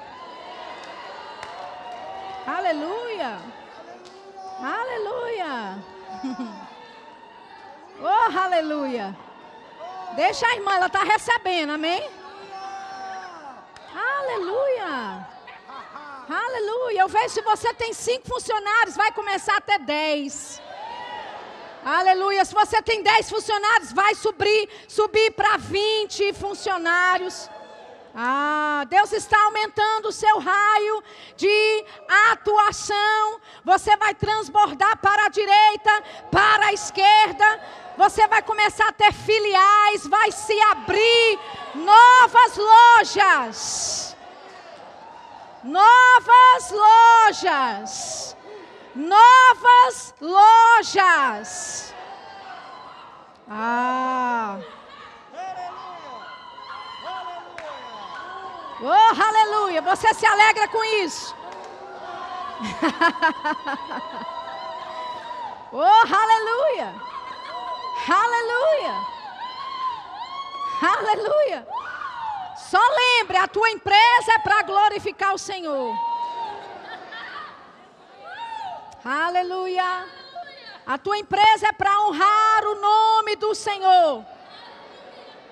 [2.45, 3.39] Aleluia.
[4.61, 5.83] Aleluia.
[8.01, 9.17] oh, aleluia.
[10.15, 12.09] Deixa a irmã, ela está recebendo, amém?
[13.93, 15.27] Aleluia.
[16.29, 17.01] Aleluia.
[17.01, 20.61] Eu vejo se você tem cinco funcionários, vai começar até dez.
[21.85, 22.43] Aleluia.
[22.43, 27.49] Se você tem 10 funcionários, vai subir, subir para 20 funcionários.
[28.13, 31.03] Ah, Deus está aumentando o seu raio
[31.37, 31.85] de
[32.31, 33.39] atuação.
[33.63, 37.61] Você vai transbordar para a direita, para a esquerda.
[37.95, 41.39] Você vai começar a ter filiais, vai se abrir
[41.75, 44.16] novas lojas.
[45.63, 48.27] Novas lojas
[48.97, 51.93] novas lojas.
[53.49, 54.59] Ah.
[58.81, 59.81] Oh, aleluia.
[59.81, 61.33] Você se alegra com isso.
[65.71, 66.93] oh, aleluia.
[68.07, 68.93] Aleluia.
[70.81, 71.67] Aleluia.
[72.69, 75.95] Só lembre, a tua empresa é para glorificar o Senhor.
[79.05, 80.05] Aleluia.
[80.85, 84.25] A tua empresa é para honrar o nome do Senhor.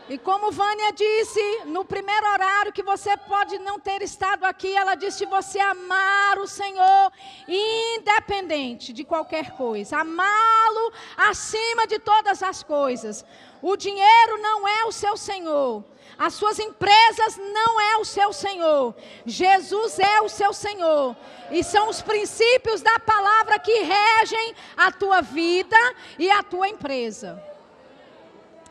[0.10, 4.94] E como Vânia disse no primeiro horário que você pode não ter estado aqui, ela
[4.96, 7.12] disse você amar o Senhor
[7.48, 13.26] independente de qualquer coisa, amá-lo acima de todas as coisas.
[13.62, 15.84] O dinheiro não é o seu Senhor.
[16.18, 18.96] As suas empresas não é o seu Senhor.
[19.26, 21.16] Jesus é o seu Senhor.
[21.52, 25.78] E são os princípios da palavra que regem a tua vida
[26.18, 27.44] e a tua empresa.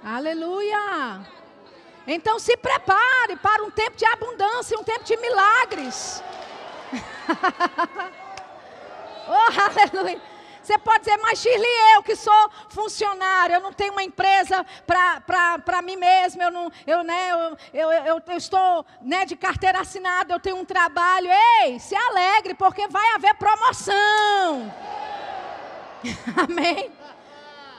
[0.02, 1.26] Aleluia.
[2.06, 6.22] Então se prepare para um tempo de abundância, um tempo de milagres.
[9.28, 10.33] oh, aleluia.
[10.64, 15.82] Você pode dizer, mas Shirley, eu que sou funcionário, eu não tenho uma empresa para
[15.82, 20.32] mim mesmo, eu, não, eu, né, eu, eu, eu, eu estou né, de carteira assinada,
[20.32, 21.28] eu tenho um trabalho.
[21.62, 24.74] Ei, se alegre, porque vai haver promoção.
[26.48, 26.90] Amém?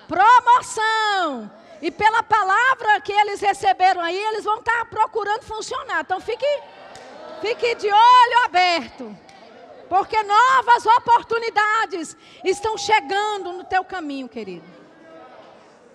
[0.07, 1.51] Promoção.
[1.81, 6.01] E pela palavra que eles receberam aí, eles vão estar procurando funcionar.
[6.01, 6.47] Então fique,
[7.41, 9.24] fique de olho aberto.
[9.95, 14.67] Porque novas oportunidades estão chegando no teu caminho, querido.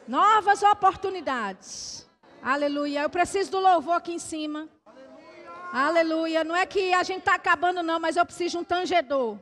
[0.09, 2.09] Novas oportunidades.
[2.43, 3.03] Aleluia.
[3.03, 4.71] Eu preciso do louvor aqui em cima.
[5.71, 6.43] Aleluia.
[6.45, 9.37] Não é que a gente está acabando, não, mas eu preciso de um tangedor.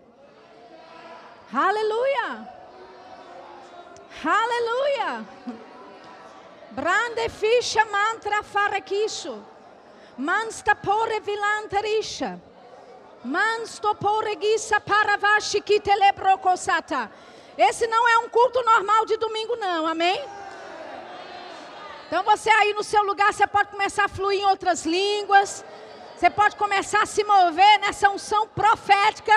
[1.54, 2.52] Aleluia.
[4.24, 5.24] Aleluia.
[6.72, 9.40] Brande ficha mantra farequicho.
[10.16, 12.47] Mansta pore vilanterisha.
[17.56, 20.24] Esse não é um culto normal de domingo, não, amém?
[22.06, 25.64] Então você aí no seu lugar, você pode começar a fluir em outras línguas.
[26.16, 29.36] Você pode começar a se mover nessa unção profética.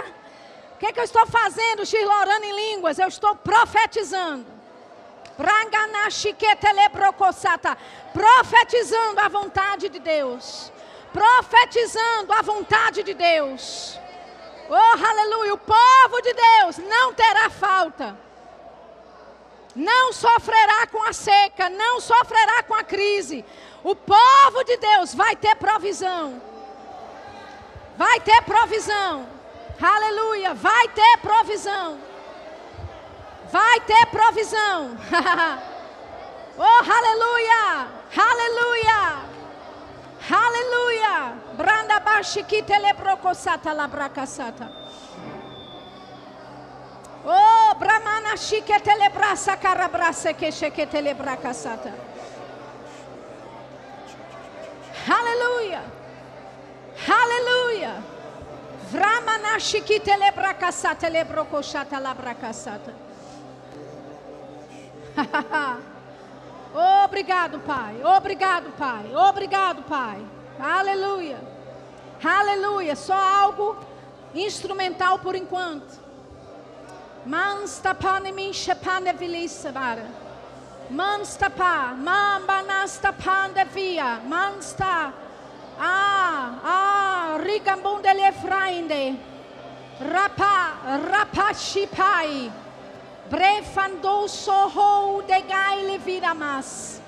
[0.73, 1.83] O que, é que eu estou fazendo,
[2.21, 2.97] Orando em línguas?
[2.97, 4.45] Eu estou profetizando.
[8.13, 10.71] Profetizando a vontade de Deus
[11.13, 13.99] profetizando a vontade de Deus.
[14.69, 15.53] Oh, aleluia!
[15.53, 18.17] O povo de Deus não terá falta.
[19.75, 23.45] Não sofrerá com a seca, não sofrerá com a crise.
[23.83, 26.41] O povo de Deus vai ter provisão.
[27.97, 29.27] Vai ter provisão.
[29.81, 30.53] Aleluia!
[30.53, 31.99] Vai ter provisão.
[33.51, 34.97] Vai ter provisão.
[36.57, 37.87] oh, aleluia!
[38.15, 39.30] Aleluia!
[40.29, 41.33] Aleluia.
[41.57, 44.69] Branda baixiki telebrocosata labracasata.
[47.25, 51.91] Oh, Brahmana chique telebrasa carabrasa que cheque telebracasata.
[55.07, 55.81] Aleluia.
[57.07, 58.01] Aleluia.
[58.91, 62.93] Vramana chique telebracasata lebrocosata labracasata.
[66.73, 68.01] Obrigado, Pai.
[68.03, 69.13] Obrigado, Pai.
[69.13, 70.25] Obrigado, Pai.
[70.59, 71.39] Aleluia.
[72.23, 72.95] Aleluia.
[72.95, 73.77] Só algo
[74.33, 75.99] instrumental por enquanto.
[77.25, 80.05] Manstapane minchapane vilisabara.
[80.89, 85.13] Manstapa, mambanastapande via, mansta.
[85.79, 89.15] Ah, ah, rigambundele efrainde.
[89.99, 92.51] Rapa, rapa shipai.
[93.31, 97.01] Brefandou sorrou de gaile viramas.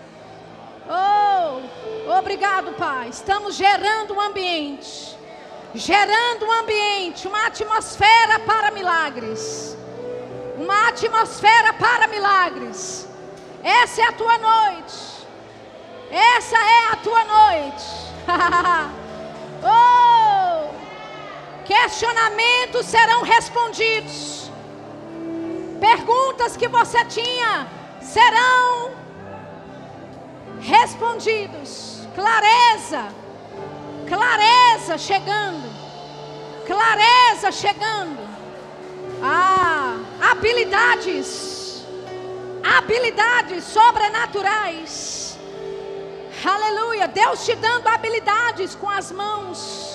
[0.87, 3.09] Oh, obrigado, Pai.
[3.09, 5.17] Estamos gerando um ambiente.
[5.75, 9.77] Gerando um ambiente, uma atmosfera para milagres.
[10.57, 13.05] Uma atmosfera para milagres.
[13.61, 15.27] Essa é a tua noite.
[16.09, 17.85] Essa é a tua noite.
[19.61, 20.69] oh,
[21.65, 24.42] questionamentos serão respondidos.
[25.83, 27.67] Perguntas que você tinha
[28.01, 28.91] serão
[30.61, 32.07] respondidos.
[32.15, 33.09] Clareza,
[34.07, 35.69] clareza chegando,
[36.65, 38.17] clareza chegando.
[39.21, 39.97] Ah,
[40.31, 41.85] habilidades,
[42.63, 45.37] habilidades sobrenaturais.
[46.45, 49.92] Aleluia, Deus te dando habilidades com as mãos.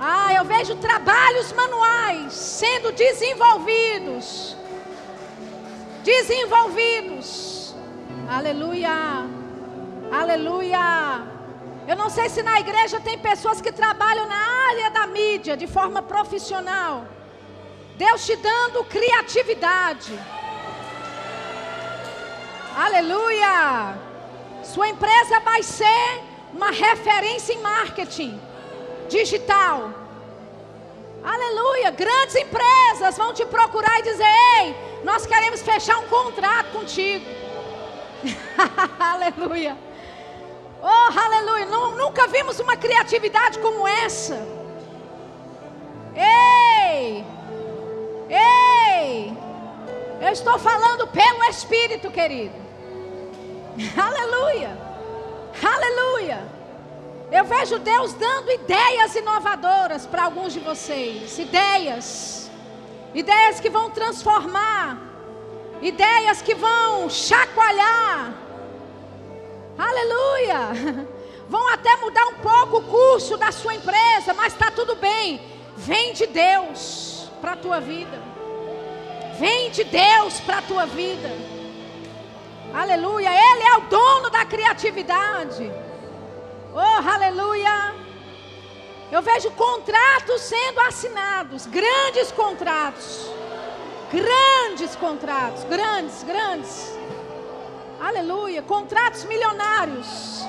[0.00, 4.56] Ah, eu vejo trabalhos manuais sendo desenvolvidos.
[6.02, 7.74] Desenvolvidos.
[8.28, 9.26] Aleluia.
[10.10, 11.22] Aleluia.
[11.86, 15.66] Eu não sei se na igreja tem pessoas que trabalham na área da mídia de
[15.66, 17.06] forma profissional.
[17.96, 20.18] Deus te dando criatividade.
[22.76, 23.96] Aleluia.
[24.64, 26.22] Sua empresa vai ser
[26.52, 28.40] uma referência em marketing
[29.08, 29.90] digital.
[31.22, 31.90] Aleluia.
[31.90, 34.26] Grandes empresas vão te procurar e dizer:
[34.58, 37.24] Ei, nós queremos fechar um contrato contigo.
[38.98, 39.76] aleluia.
[40.82, 41.66] Oh, aleluia.
[41.66, 44.46] Nunca vimos uma criatividade como essa.
[46.14, 47.24] Ei,
[48.28, 49.36] ei.
[50.20, 52.54] Eu estou falando pelo Espírito, querido.
[54.00, 54.78] Aleluia.
[55.62, 56.53] Aleluia.
[57.36, 61.36] Eu vejo Deus dando ideias inovadoras para alguns de vocês.
[61.36, 62.48] Ideias.
[63.12, 64.96] Ideias que vão transformar.
[65.82, 68.32] Ideias que vão chacoalhar.
[69.76, 70.60] Aleluia.
[71.46, 75.38] Vão até mudar um pouco o curso da sua empresa, mas está tudo bem.
[75.76, 78.18] Vem de Deus para a tua vida.
[79.38, 81.30] Vem de Deus para a tua vida.
[82.72, 83.28] Aleluia.
[83.28, 85.70] Ele é o dono da criatividade.
[86.74, 87.94] Oh, aleluia.
[89.12, 93.30] Eu vejo contratos sendo assinados, grandes contratos.
[94.12, 96.92] Grandes contratos, grandes, grandes.
[98.00, 100.44] Aleluia, contratos milionários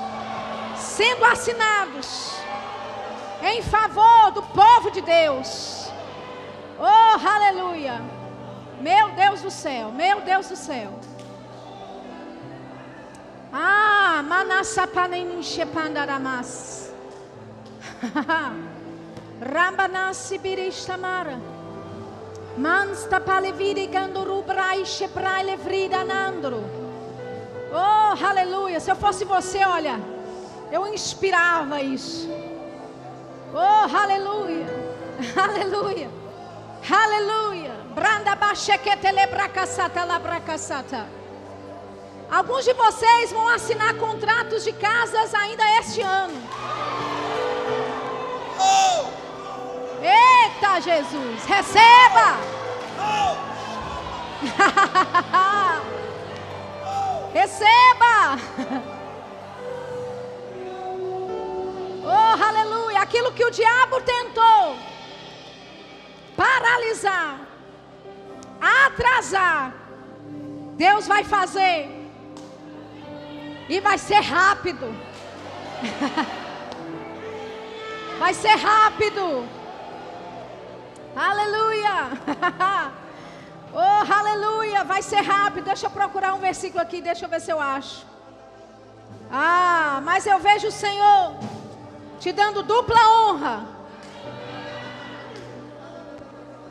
[0.76, 2.32] sendo assinados
[3.42, 5.90] em favor do povo de Deus.
[6.78, 8.02] Oh, aleluia.
[8.80, 10.92] Meu Deus do céu, meu Deus do céu.
[13.52, 16.90] Ah, manassapaneninchepandaramas.
[19.40, 21.38] Rambanasi biristamara.
[22.56, 26.62] Mansta paleviri ganduru braiche praile vrida nandro.
[27.72, 28.80] Oh, aleluia.
[28.80, 30.00] Se eu fosse você, olha,
[30.72, 32.28] eu inspirava isso.
[33.52, 34.66] Oh, aleluia.
[35.36, 36.10] Aleluia.
[36.88, 37.74] Aleluia.
[37.94, 41.06] Branda bachequetele bracasata la bracasata.
[42.30, 46.34] Alguns de vocês vão assinar contratos de casas ainda este ano.
[50.02, 52.36] Eita Jesus, receba!
[57.32, 58.38] receba!
[62.04, 63.00] Oh, aleluia!
[63.00, 64.76] Aquilo que o diabo tentou
[66.36, 67.40] paralisar,
[68.60, 69.72] atrasar,
[70.76, 71.95] Deus vai fazer
[73.68, 74.94] e vai ser rápido.
[78.18, 79.46] Vai ser rápido.
[81.14, 82.10] Aleluia.
[83.78, 84.84] Oh, aleluia.
[84.84, 85.64] Vai ser rápido.
[85.64, 87.02] Deixa eu procurar um versículo aqui.
[87.02, 88.06] Deixa eu ver se eu acho.
[89.30, 91.34] Ah, mas eu vejo o Senhor
[92.18, 93.66] te dando dupla honra.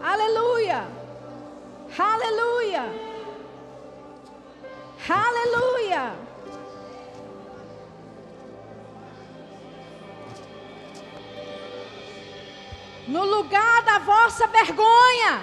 [0.02, 0.88] Aleluia.
[1.96, 2.84] Aleluia.
[5.08, 6.25] Aleluia.
[13.08, 15.42] No lugar da vossa vergonha.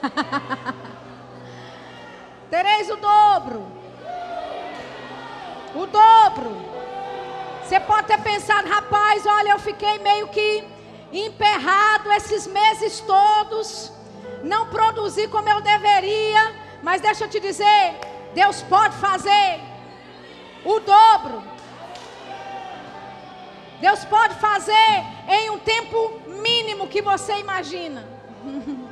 [2.50, 3.66] Tereis o dobro.
[5.74, 6.70] O dobro.
[7.62, 10.64] Você pode ter pensado, rapaz, olha, eu fiquei meio que
[11.12, 13.92] emperrado esses meses todos,
[14.42, 16.52] não produzi como eu deveria,
[16.82, 17.94] mas deixa eu te dizer,
[18.34, 19.60] Deus pode fazer
[20.64, 21.42] o dobro.
[23.80, 26.49] Deus pode fazer em um tempo mínimo
[26.88, 28.04] que você imagina.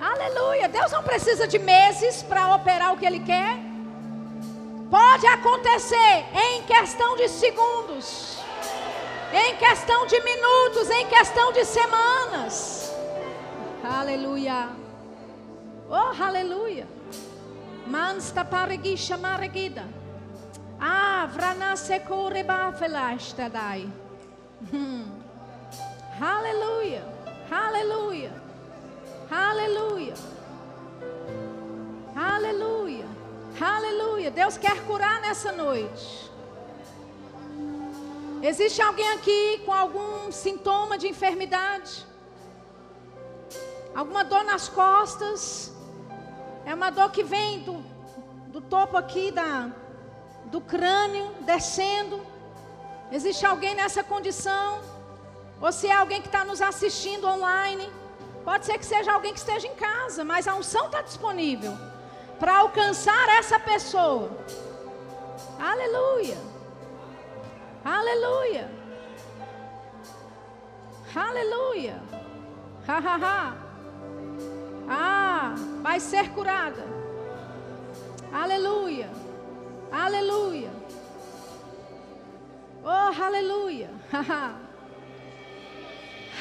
[0.00, 0.68] Aleluia.
[0.68, 3.58] Deus não precisa de meses para operar o que Ele quer.
[4.90, 8.38] Pode acontecer em questão de segundos,
[9.32, 12.92] em questão de minutos, em questão de semanas.
[13.84, 14.70] Aleluia.
[15.88, 16.88] Oh, aleluia.
[17.86, 19.84] Mansta pareguisha mareguida.
[20.80, 22.74] Ah, vranase koreba
[23.52, 23.88] dai.
[24.72, 25.19] Hmm.
[26.20, 27.02] Hallelujah.
[27.50, 28.32] Hallelujah.
[29.30, 30.14] Hallelujah.
[32.14, 33.08] Hallelujah.
[33.58, 34.30] Aleluia.
[34.30, 36.30] Deus quer curar nessa noite.
[38.42, 42.06] Existe alguém aqui com algum sintoma de enfermidade?
[43.94, 45.72] Alguma dor nas costas?
[46.66, 47.82] É uma dor que vem do,
[48.48, 49.70] do topo aqui da,
[50.46, 52.20] do crânio, descendo.
[53.10, 54.89] Existe alguém nessa condição?
[55.60, 57.90] Ou se é alguém que está nos assistindo online?
[58.44, 61.76] Pode ser que seja alguém que esteja em casa, mas a unção está disponível
[62.38, 64.30] para alcançar essa pessoa.
[65.58, 66.38] Aleluia.
[67.84, 68.70] Aleluia.
[71.14, 72.02] Aleluia.
[72.88, 73.56] Ha, ha, ha.
[74.88, 76.84] Ah, vai ser curada.
[78.32, 79.10] Aleluia.
[79.92, 80.70] Aleluia.
[82.82, 83.90] Oh, aleluia.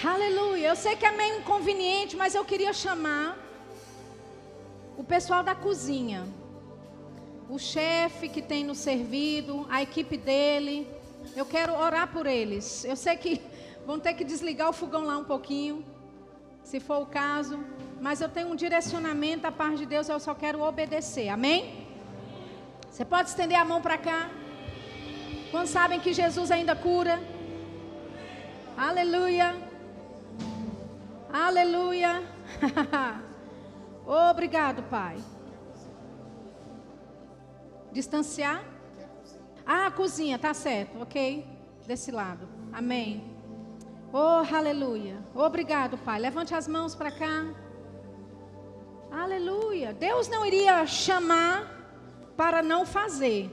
[0.07, 0.67] Aleluia.
[0.69, 3.37] Eu sei que é meio inconveniente, mas eu queria chamar
[4.97, 6.27] o pessoal da cozinha.
[7.49, 10.87] O chefe que tem nos servido, a equipe dele.
[11.35, 12.85] Eu quero orar por eles.
[12.85, 13.41] Eu sei que
[13.85, 15.83] vão ter que desligar o fogão lá um pouquinho,
[16.63, 17.59] se for o caso.
[17.99, 21.29] Mas eu tenho um direcionamento da parte de Deus, eu só quero obedecer.
[21.29, 21.87] Amém?
[22.89, 24.29] Você pode estender a mão para cá?
[25.51, 27.19] Quando sabem que Jesus ainda cura?
[28.77, 29.68] Aleluia.
[31.31, 32.23] Aleluia.
[34.05, 35.17] Obrigado, Pai.
[37.91, 38.63] Distanciar?
[39.65, 41.45] Ah, a cozinha, tá certo, ok?
[41.85, 42.47] Desse lado.
[42.73, 43.23] Amém.
[44.11, 45.17] Oh, aleluia.
[45.35, 46.19] Obrigado, Pai.
[46.19, 47.53] Levante as mãos para cá.
[49.11, 49.93] Aleluia.
[49.93, 51.79] Deus não iria chamar
[52.35, 53.51] para não fazer,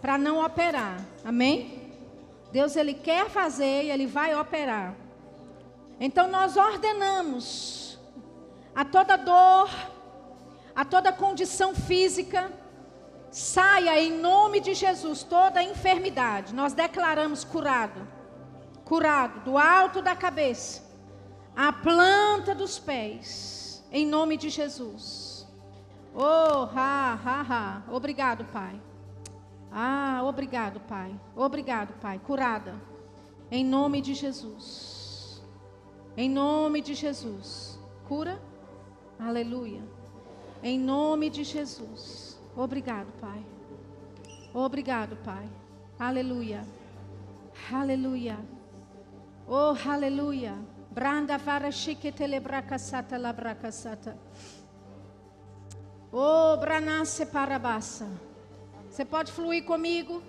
[0.00, 1.04] para não operar.
[1.22, 1.92] Amém?
[2.50, 4.94] Deus ele quer fazer e ele vai operar.
[6.00, 7.98] Então nós ordenamos
[8.74, 9.68] a toda dor,
[10.74, 12.52] a toda condição física,
[13.30, 16.54] saia em nome de Jesus toda enfermidade.
[16.54, 18.06] Nós declaramos curado,
[18.84, 20.82] curado do alto da cabeça,
[21.56, 25.46] à planta dos pés, em nome de Jesus.
[26.14, 27.82] Oh, ha, ha, ha.
[27.92, 28.80] Obrigado, Pai.
[29.70, 31.14] Ah, obrigado, Pai.
[31.36, 32.18] Obrigado, Pai.
[32.18, 32.74] Curada.
[33.50, 34.87] Em nome de Jesus.
[36.18, 37.78] Em nome de Jesus.
[38.08, 38.42] Cura.
[39.20, 39.80] Aleluia.
[40.64, 42.36] Em nome de Jesus.
[42.56, 43.46] Obrigado, Pai.
[44.52, 45.48] Obrigado, Pai.
[45.96, 46.64] Aleluia.
[47.72, 48.36] Aleluia.
[49.46, 50.56] Oh, aleluia.
[50.90, 51.70] Branda vara
[52.16, 54.18] telebraca sata labraca sata.
[56.10, 58.08] Oh, Branasse Parabassa.
[58.90, 60.20] Você pode fluir comigo?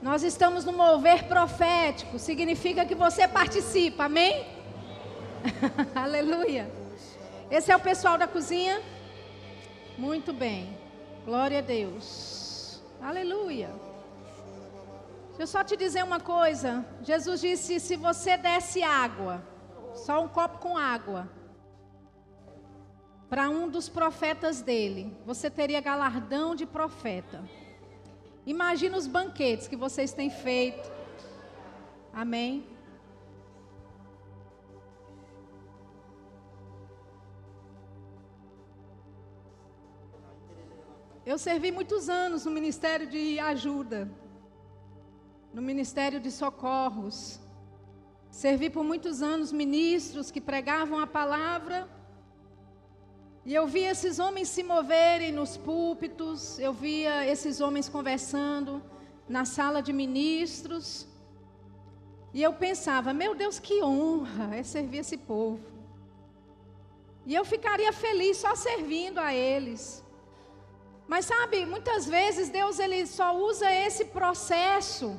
[0.00, 2.18] Nós estamos no mover profético.
[2.18, 4.53] Significa que você participa, amém?
[5.94, 6.70] Aleluia.
[7.50, 8.80] Esse é o pessoal da cozinha?
[9.98, 10.76] Muito bem.
[11.24, 12.82] Glória a Deus.
[13.00, 13.70] Aleluia.
[15.28, 16.84] Deixa eu só te dizer uma coisa.
[17.02, 19.42] Jesus disse: se você desse água,
[19.94, 21.28] só um copo com água,
[23.28, 27.42] para um dos profetas dele, você teria galardão de profeta.
[28.46, 30.90] Imagina os banquetes que vocês têm feito.
[32.12, 32.73] Amém.
[41.34, 44.08] Eu servi muitos anos no ministério de ajuda,
[45.52, 47.40] no ministério de socorros.
[48.30, 51.88] Servi por muitos anos ministros que pregavam a palavra
[53.44, 58.80] e eu via esses homens se moverem nos púlpitos, eu via esses homens conversando
[59.28, 61.04] na sala de ministros.
[62.32, 65.66] E eu pensava, meu Deus, que honra é servir esse povo.
[67.26, 70.03] E eu ficaria feliz só servindo a eles.
[71.06, 75.18] Mas sabe, muitas vezes Deus ele só usa esse processo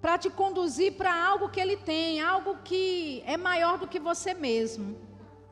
[0.00, 4.32] para te conduzir para algo que ele tem, algo que é maior do que você
[4.32, 4.96] mesmo.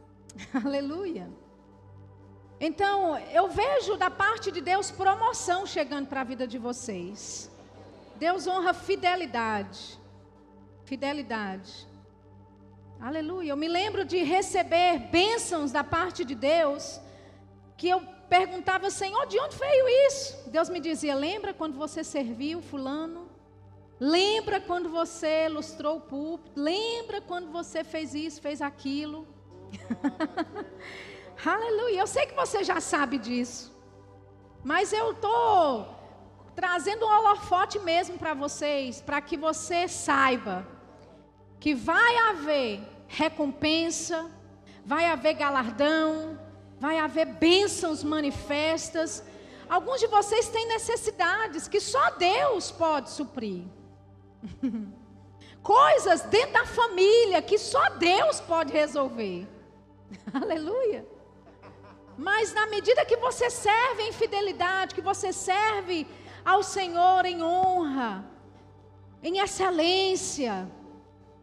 [0.64, 1.30] Aleluia.
[2.60, 7.50] Então, eu vejo da parte de Deus promoção chegando para a vida de vocês.
[8.16, 9.98] Deus honra fidelidade.
[10.84, 11.86] Fidelidade.
[13.00, 13.50] Aleluia.
[13.50, 17.00] Eu me lembro de receber bênçãos da parte de Deus,
[17.76, 20.50] que eu perguntava, Senhor, de onde veio isso?
[20.50, 23.28] Deus me dizia: Lembra quando você serviu Fulano?
[24.00, 26.60] Lembra quando você lustrou o púlpito?
[26.60, 29.26] Lembra quando você fez isso, fez aquilo?
[31.44, 32.00] Aleluia.
[32.00, 33.72] Eu sei que você já sabe disso.
[34.62, 35.94] Mas eu estou
[36.54, 40.66] trazendo um holofote mesmo para vocês, para que você saiba
[41.60, 44.30] que vai haver recompensa,
[44.84, 46.38] vai haver galardão,
[46.84, 49.22] vai haver bênçãos manifestas,
[49.68, 53.64] Alguns de vocês têm necessidades que só Deus pode suprir.
[55.62, 59.48] Coisas dentro da família que só Deus pode resolver.
[60.32, 61.06] Aleluia.
[62.16, 66.06] Mas na medida que você serve em fidelidade, que você serve
[66.44, 68.24] ao Senhor em honra,
[69.22, 70.70] em excelência,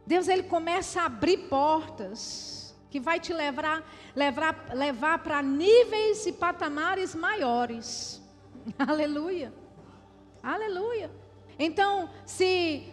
[0.06, 2.61] Deus ele começa a abrir portas
[2.92, 3.84] que vai te levar
[4.16, 8.22] levar levar para níveis e patamares maiores.
[8.78, 9.52] Aleluia.
[10.44, 11.10] Aleluia.
[11.58, 12.92] Então, se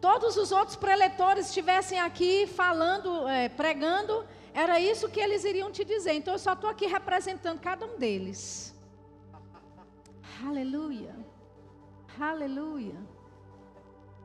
[0.00, 5.84] todos os outros preletores estivessem aqui falando, é, pregando, era isso que eles iriam te
[5.84, 6.12] dizer.
[6.14, 8.74] Então eu só estou aqui representando cada um deles.
[10.46, 11.14] Aleluia.
[12.18, 12.94] Aleluia.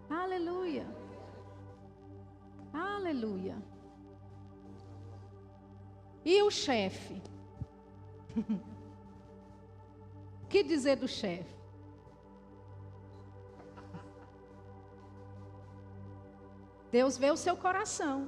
[0.10, 0.86] Aleluia.
[2.74, 3.56] Aleluia.
[6.26, 7.22] E o chefe?
[10.44, 11.54] o que dizer do chefe?
[16.92, 18.28] Deus vê o seu coração.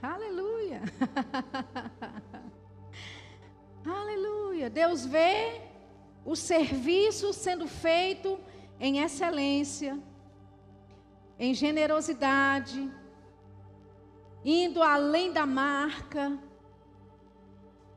[0.00, 0.82] Aleluia.
[3.84, 4.70] Aleluia.
[4.70, 5.60] Deus vê
[6.24, 8.38] o serviço sendo feito
[8.78, 9.98] em excelência,
[11.38, 12.90] em generosidade,
[14.44, 16.38] indo além da marca,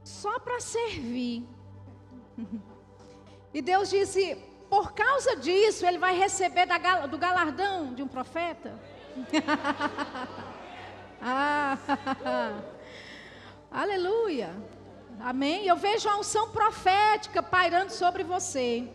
[0.04, 1.46] só para servir.
[3.54, 4.38] E Deus disse:
[4.70, 6.68] por causa disso, ele vai receber
[7.10, 8.74] do galardão de um profeta.
[11.20, 11.76] Ah,
[13.72, 14.56] aleluia.
[15.20, 15.66] Amém.
[15.66, 18.88] Eu vejo a unção profética pairando sobre você.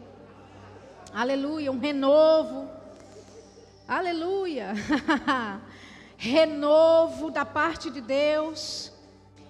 [1.13, 1.73] Aleluia.
[1.73, 2.71] Um renovo.
[3.89, 4.73] Aleluia.
[6.23, 8.93] Renovo da parte de Deus.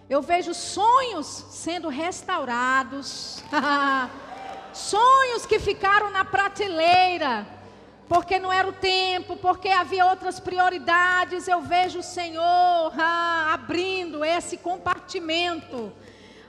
[0.08, 3.44] Eu vejo sonhos sendo restaurados.
[4.72, 7.46] sonhos que ficaram na prateleira
[8.08, 11.46] porque não era o tempo, porque havia outras prioridades.
[11.46, 15.92] Eu vejo o Senhor ah, abrindo esse compartimento.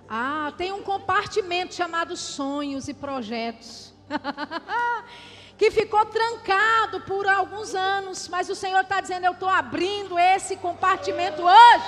[0.07, 3.93] Ah, tem um compartimento chamado sonhos e projetos.
[5.57, 10.55] que ficou trancado por alguns anos, mas o Senhor está dizendo: Eu estou abrindo esse
[10.57, 11.85] compartimento hoje.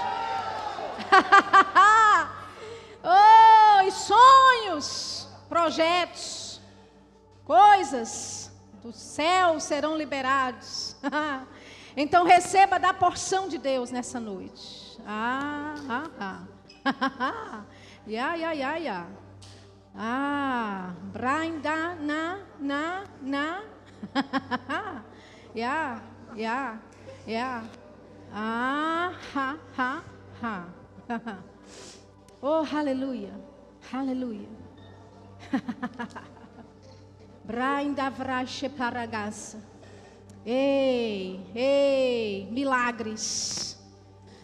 [3.04, 6.62] oh, e sonhos, projetos,
[7.44, 8.46] coisas
[8.86, 10.96] os céus serão liberados.
[11.98, 15.00] então receba da porção de Deus nessa noite.
[15.08, 16.44] Ah, ah,
[16.86, 17.64] ah.
[18.06, 19.08] ya, ya, ya, ya.
[19.98, 23.64] Ah, brainda na na na.
[25.56, 26.04] ya,
[26.36, 26.76] ya,
[27.24, 27.64] ya.
[28.34, 30.04] Ah, ha, ha,
[30.42, 30.56] ha.
[32.44, 33.32] oh, aleluia.
[33.94, 34.50] Aleluia.
[37.48, 39.64] Brainda vrache paragassa.
[40.46, 43.78] Ei, ei, milagres.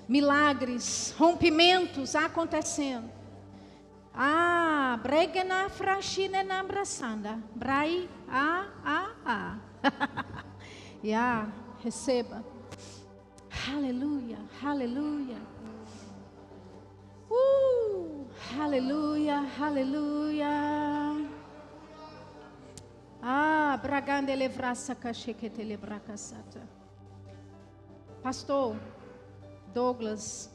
[0.08, 3.21] Milagres, rompimentos acontecendo.
[4.14, 7.40] Ah, bregena frashine na abraçanda.
[7.56, 9.56] Brai, ah, ah, ah.
[11.04, 11.48] yeah,
[11.84, 12.44] receba.
[13.72, 15.38] Aleluia, aleluia.
[17.30, 18.28] Uh,
[18.60, 20.52] aleluia, aleluia.
[23.24, 26.60] Ah, bragande levraça cachekete lebracasata.
[28.22, 28.76] Pastor
[29.74, 30.50] Douglas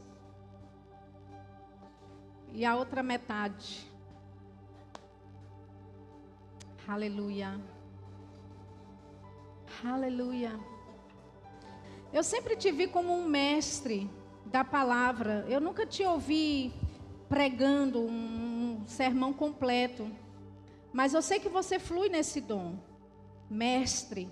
[2.56, 3.86] e a outra metade.
[6.88, 7.60] Aleluia.
[9.84, 10.58] Aleluia.
[12.10, 14.10] Eu sempre te vi como um mestre
[14.46, 15.44] da palavra.
[15.50, 16.72] Eu nunca te ouvi
[17.28, 20.10] pregando um sermão completo.
[20.94, 22.78] Mas eu sei que você flui nesse dom,
[23.50, 24.30] mestre.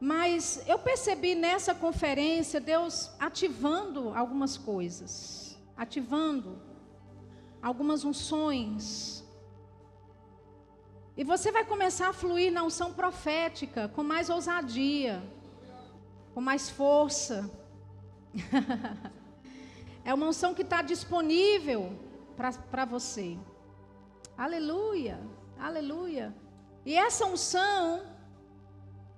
[0.00, 6.65] Mas eu percebi nessa conferência Deus ativando algumas coisas, ativando
[7.62, 9.24] algumas unções.
[11.16, 15.22] E você vai começar a fluir na unção profética com mais ousadia,
[16.34, 17.50] com mais força.
[20.04, 21.92] é uma unção que está disponível
[22.70, 23.38] para você.
[24.36, 25.18] Aleluia,
[25.58, 26.34] aleluia.
[26.84, 28.02] E essa unção,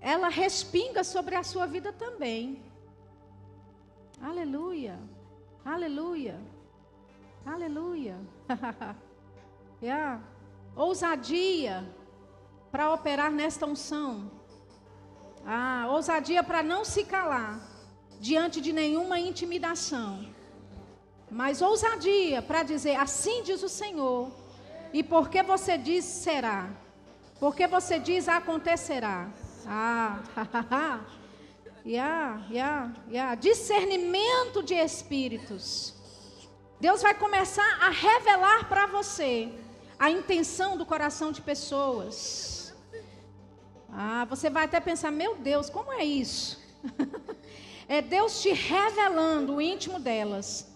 [0.01, 2.63] ela respinga sobre a sua vida também.
[4.23, 4.99] Aleluia,
[5.65, 6.41] aleluia,
[7.55, 8.17] aleluia.
[9.83, 10.21] yeah.
[10.77, 11.85] Ousadia
[12.71, 14.31] para operar nesta unção.
[15.47, 17.61] Ah, ousadia para não se calar
[18.21, 20.27] diante de nenhuma intimidação.
[21.31, 24.33] Mas ousadia para dizer: assim diz o Senhor
[24.93, 26.71] E porque você diz será.
[27.39, 29.29] Porque você diz acontecerá.
[29.67, 30.21] Ah,
[31.87, 33.35] yeah, yeah, yeah.
[33.35, 35.98] Discernimento de espíritos.
[36.81, 39.53] Deus vai começar a revelar para você
[39.99, 42.73] a intenção do coração de pessoas.
[43.91, 46.63] Ah, você vai até pensar, meu Deus, como é isso?
[47.89, 50.73] é Deus te revelando o íntimo delas,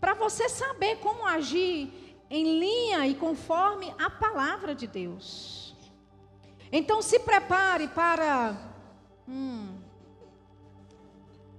[0.00, 5.76] para você saber como agir em linha e conforme a palavra de Deus.
[6.72, 8.56] Então se prepare para
[9.28, 9.81] hum,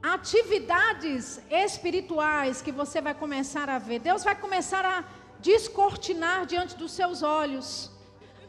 [0.03, 3.99] atividades espirituais que você vai começar a ver.
[3.99, 5.05] Deus vai começar a
[5.39, 7.89] descortinar diante dos seus olhos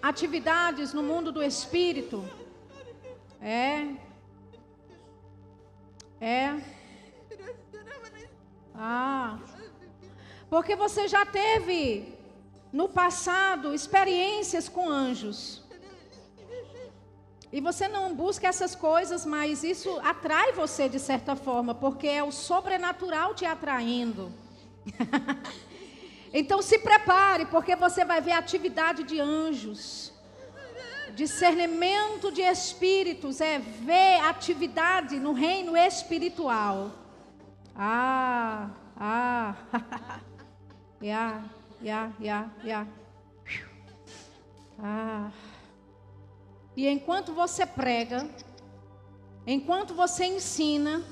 [0.03, 2.29] atividades no mundo do espírito.
[3.41, 3.95] É.
[6.21, 6.61] É.
[8.75, 9.39] Ah.
[10.51, 12.15] Porque você já teve
[12.73, 15.64] no passado experiências com anjos.
[17.55, 22.21] E você não busca essas coisas, mas isso atrai você de certa forma, porque é
[22.21, 24.33] o sobrenatural te atraindo.
[26.35, 30.13] então se prepare, porque você vai ver atividade de anjos.
[31.15, 36.91] Discernimento de espíritos é ver atividade no reino espiritual.
[37.73, 39.55] Ah, ah,
[41.01, 41.45] ya,
[41.81, 42.87] ya, ya, ya.
[44.77, 45.31] Ah.
[46.77, 48.29] E enquanto você prega,
[49.47, 51.05] enquanto você ensina,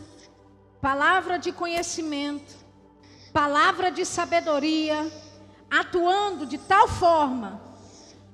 [0.80, 2.54] palavra de conhecimento,
[3.32, 5.10] palavra de sabedoria,
[5.70, 7.62] atuando de tal forma,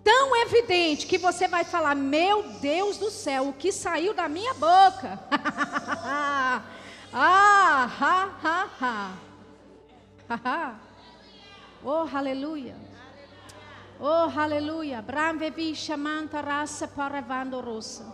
[0.03, 4.55] tão evidente, que você vai falar: Meu Deus do céu, o que saiu da minha
[4.55, 5.21] boca?
[5.31, 6.63] ah,
[7.13, 9.15] ha, ha,
[10.31, 10.75] ha.
[11.85, 12.88] oh, aleluia.
[14.01, 15.03] Oh, aleluia.
[15.03, 18.07] Bramvevi chamanta raça para vandorosa.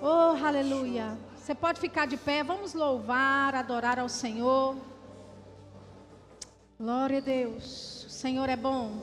[0.00, 1.18] Oh, aleluia.
[1.36, 2.44] Você pode ficar de pé.
[2.44, 4.76] Vamos louvar, adorar ao Senhor.
[6.78, 8.04] Glória a Deus.
[8.04, 9.02] O Senhor é bom.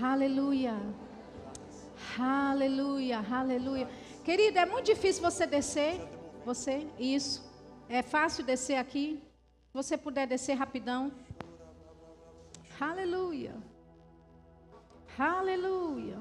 [0.00, 0.76] Aleluia.
[2.16, 3.24] Aleluia.
[3.28, 3.88] Aleluia.
[4.24, 6.00] Querida, é muito difícil você descer.
[6.44, 6.86] Você?
[6.96, 7.42] Isso.
[7.88, 9.20] É fácil descer aqui.
[9.66, 11.10] Se você puder descer rapidão.
[12.80, 13.71] Aleluia.
[15.18, 16.18] Aleluia.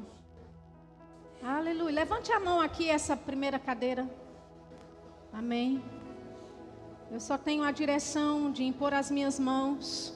[1.42, 1.96] Aleluia.
[1.96, 4.08] Levante a mão aqui, essa primeira cadeira.
[5.32, 5.82] Amém.
[7.10, 10.14] Eu só tenho a direção de impor as minhas mãos.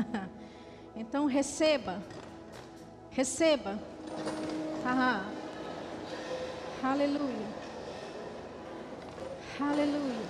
[0.96, 2.02] então receba.
[3.10, 3.78] Receba.
[4.84, 5.24] Aham.
[6.82, 7.46] Aleluia.
[9.60, 10.26] Aleluia.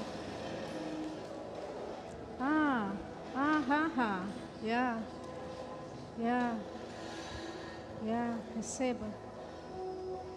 [2.40, 2.92] Ah,
[3.34, 4.26] ah, ah, ah.
[4.62, 5.00] Yeah.
[6.18, 6.73] Yeah.
[8.04, 9.06] Yeah, receba.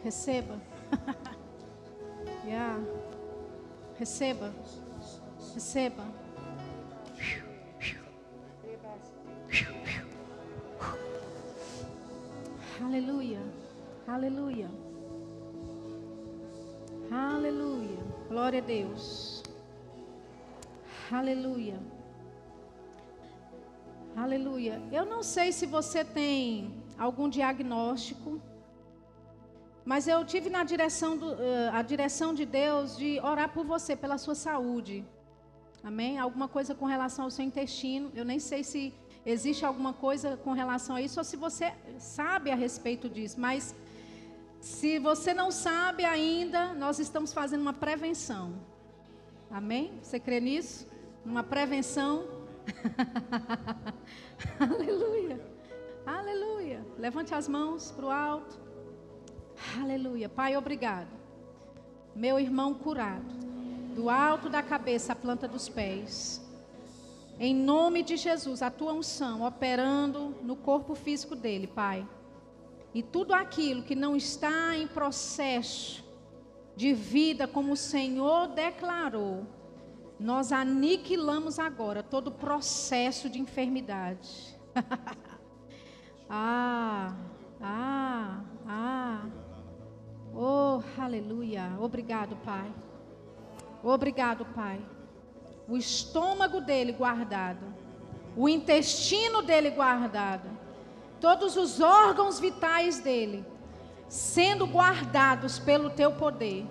[0.02, 0.58] Receba.
[2.48, 2.80] yeah.
[4.00, 4.54] Receba.
[5.54, 6.06] Receba.
[12.82, 13.40] Aleluia.
[14.08, 14.70] Aleluia.
[17.12, 18.00] Aleluia.
[18.30, 19.44] Glória a Deus.
[21.12, 21.80] Aleluia.
[24.16, 24.82] Aleluia.
[24.90, 28.42] Eu não sei se você tem algum diagnóstico.
[29.86, 33.96] Mas eu tive na direção do, uh, a direção de Deus de orar por você,
[33.96, 35.06] pela sua saúde.
[35.84, 36.18] Amém?
[36.18, 38.12] Alguma coisa com relação ao seu intestino.
[38.14, 38.94] Eu nem sei se
[39.26, 43.40] existe alguma coisa com relação a isso ou se você sabe a respeito disso.
[43.40, 43.74] Mas
[44.60, 48.56] se você não sabe ainda, nós estamos fazendo uma prevenção.
[49.50, 49.94] Amém?
[50.02, 50.88] Você crê nisso?
[51.24, 52.28] Uma prevenção.
[54.60, 55.57] Aleluia.
[56.08, 56.88] Aleluia.
[56.98, 58.58] Levante as mãos para o alto.
[59.78, 60.30] Aleluia.
[60.30, 61.10] Pai, obrigado.
[62.16, 63.26] Meu irmão curado.
[63.94, 66.42] Do alto da cabeça à planta dos pés.
[67.38, 72.08] Em nome de Jesus, a tua unção operando no corpo físico dele, Pai.
[72.94, 76.06] E tudo aquilo que não está em processo
[76.74, 79.46] de vida como o Senhor declarou,
[80.18, 84.58] nós aniquilamos agora todo processo de enfermidade.
[86.30, 87.16] Ah,
[87.62, 89.26] ah, ah.
[90.36, 91.72] Oh, aleluia.
[91.80, 92.72] Obrigado, Pai.
[93.84, 94.80] Obrigado, Pai.
[95.68, 97.66] O estômago dele guardado,
[98.36, 100.50] o intestino dele guardado,
[101.20, 103.46] todos os órgãos vitais dele
[104.08, 106.66] sendo guardados pelo teu poder.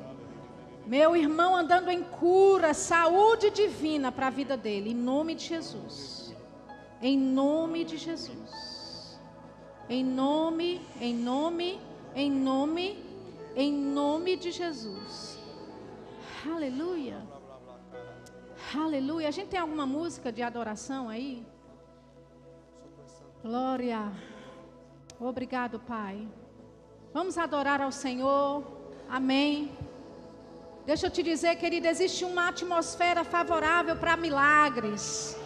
[0.86, 6.34] Meu irmão andando em cura, saúde divina para a vida dele, em nome de Jesus.
[7.02, 8.65] Em nome de Jesus.
[9.88, 11.80] Em nome, em nome,
[12.14, 13.04] em nome,
[13.54, 15.38] em nome de Jesus.
[16.44, 17.22] Aleluia.
[18.74, 19.28] Aleluia.
[19.28, 21.46] A gente tem alguma música de adoração aí?
[23.42, 24.12] Glória.
[25.20, 26.26] Obrigado, Pai.
[27.14, 28.64] Vamos adorar ao Senhor.
[29.08, 29.70] Amém.
[30.84, 35.36] Deixa eu te dizer, querida, existe uma atmosfera favorável para milagres.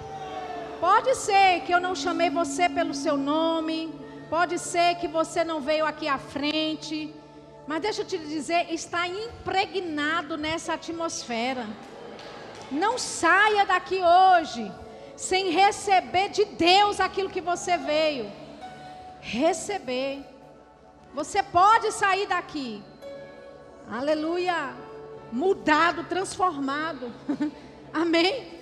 [0.80, 3.92] Pode ser que eu não chamei você pelo seu nome,
[4.30, 7.14] pode ser que você não veio aqui à frente,
[7.66, 11.66] mas deixa eu te dizer, está impregnado nessa atmosfera.
[12.70, 14.72] Não saia daqui hoje
[15.16, 18.30] sem receber de Deus aquilo que você veio.
[19.20, 20.24] Receber.
[21.12, 22.82] Você pode sair daqui.
[23.90, 24.74] Aleluia
[25.32, 27.12] mudado, transformado.
[27.92, 28.60] Amém?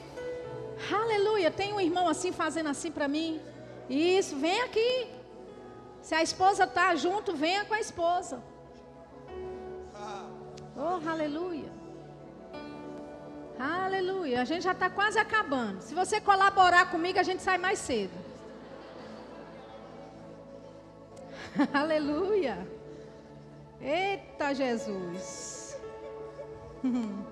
[0.92, 1.50] Aleluia.
[1.50, 3.40] Tem um irmão assim fazendo assim para mim.
[3.88, 5.06] Isso, vem aqui.
[6.08, 8.42] Se a esposa está junto, venha com a esposa.
[10.74, 11.70] Oh, aleluia.
[13.58, 14.40] Aleluia.
[14.40, 15.82] A gente já está quase acabando.
[15.82, 18.18] Se você colaborar comigo, a gente sai mais cedo.
[21.74, 22.56] aleluia.
[23.78, 25.78] Eita Jesus.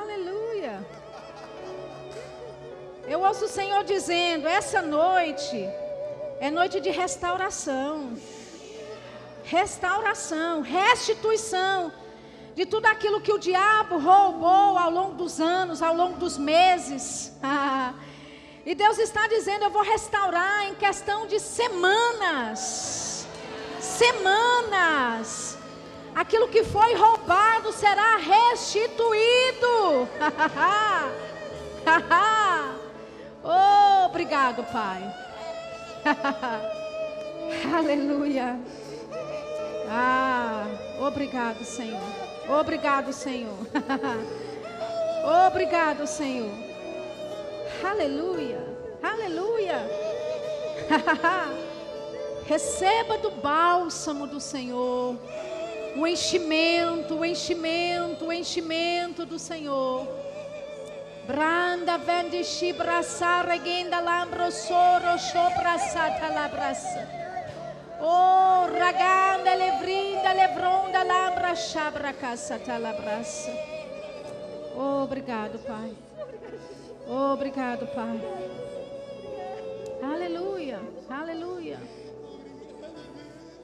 [0.00, 0.74] Aleluia.
[3.06, 5.68] Eu ouço o Senhor dizendo: essa noite
[6.40, 8.16] é noite de restauração.
[9.44, 11.92] Restauração, restituição
[12.54, 17.32] de tudo aquilo que o diabo roubou ao longo dos anos, ao longo dos meses.
[18.66, 23.26] E Deus está dizendo: eu vou restaurar em questão de semanas.
[23.80, 25.56] Semanas.
[26.14, 30.06] Aquilo que foi roubado será restituído.
[33.42, 35.29] oh, obrigado, Pai.
[37.76, 38.58] Aleluia.
[39.88, 40.66] Ah,
[41.00, 42.00] obrigado, Senhor.
[42.48, 43.56] Obrigado, Senhor.
[45.46, 46.50] obrigado, Senhor.
[47.84, 48.64] Aleluia.
[49.02, 49.88] Aleluia.
[52.46, 55.16] Receba do bálsamo do Senhor
[55.96, 60.06] o enchimento, o enchimento, o enchimento do Senhor.
[61.30, 67.06] Branda vende shibrasa regenda lambro soro soprasata labrasa.
[68.00, 73.52] Oh, raganda levrinda levronda lambra chabra casata labrasa.
[74.74, 75.96] Oh, obrigado, Pai.
[77.06, 78.20] Oh, obrigado, Pai.
[80.02, 81.78] Aleluia, aleluia.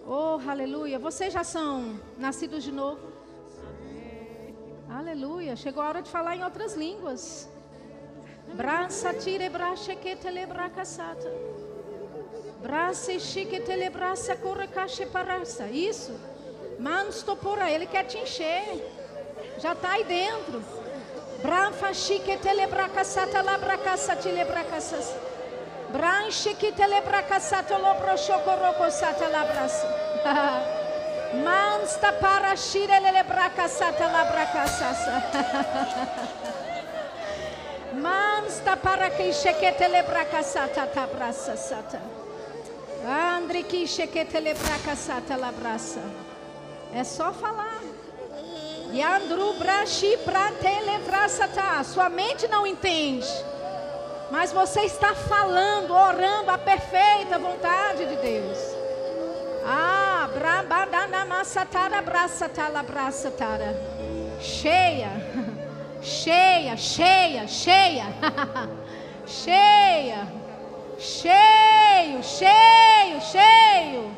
[0.07, 1.01] Oh, aleluia.
[1.01, 3.01] Vocês já são nascidos de novo?
[4.89, 5.57] Aleluia.
[5.57, 7.56] Chegou a hora de falar em outras línguas.
[8.55, 11.31] Braça tire bracha que telebracasata.
[12.63, 15.67] Braça chique telebraça correcache paraça.
[15.67, 16.19] Isso.
[16.79, 18.65] Manstopora, ele quer te encher.
[19.59, 20.63] Já está aí dentro.
[21.43, 25.37] Branfa chique telebracasata labracaça telebracasata.
[25.93, 29.87] Branche que telebracasato lobro chocorroco sata labrasa.
[31.45, 35.23] Mansta para shire lebracasata labracasasa.
[37.97, 42.01] Mansta para que chequete lebracasata tabrasa sata.
[43.07, 46.03] Andre que chequete lebracasata labrasa.
[46.93, 47.81] É só falar.
[48.93, 51.83] Yandru brashi pra televrasata.
[51.85, 53.27] Sua mente não entende.
[54.31, 58.59] Mas você está falando, orando a perfeita vontade de Deus.
[59.65, 63.77] Ah, brabadanamasatara braçatala braçatara.
[64.41, 65.11] Cheia,
[66.07, 68.07] cheia, cheia, cheia,
[69.27, 70.33] cheia,
[70.99, 74.17] cheio, cheio, cheio.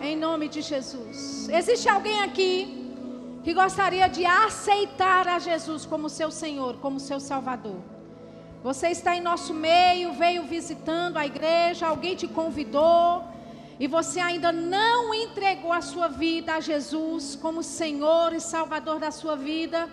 [0.00, 1.48] Em nome de Jesus.
[1.48, 2.94] Existe alguém aqui
[3.42, 7.80] que gostaria de aceitar a Jesus como seu Senhor, como seu Salvador?
[8.62, 13.24] Você está em nosso meio, veio visitando a igreja, alguém te convidou
[13.78, 19.10] e você ainda não entregou a sua vida a Jesus como Senhor e Salvador da
[19.10, 19.88] sua vida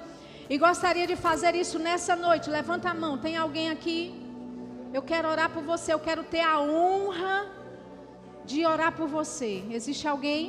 [0.54, 2.50] e gostaria de fazer isso nessa noite.
[2.50, 4.00] Levanta a mão, tem alguém aqui?
[4.94, 7.36] Eu quero orar por você, eu quero ter a honra
[8.44, 9.64] de orar por você.
[9.78, 10.42] Existe alguém?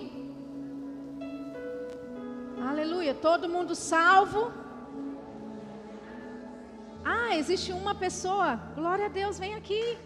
[2.71, 4.43] Aleluia, todo mundo salvo?
[7.05, 8.49] Ah, existe uma pessoa.
[8.75, 9.97] Glória a Deus, vem aqui.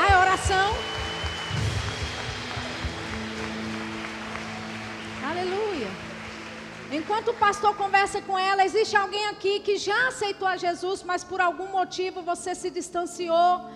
[0.00, 0.68] Ah, é oração.
[5.30, 6.03] Aleluia.
[6.98, 11.24] Enquanto o pastor conversa com ela, existe alguém aqui que já aceitou a Jesus, mas
[11.24, 13.68] por algum motivo você se distanciou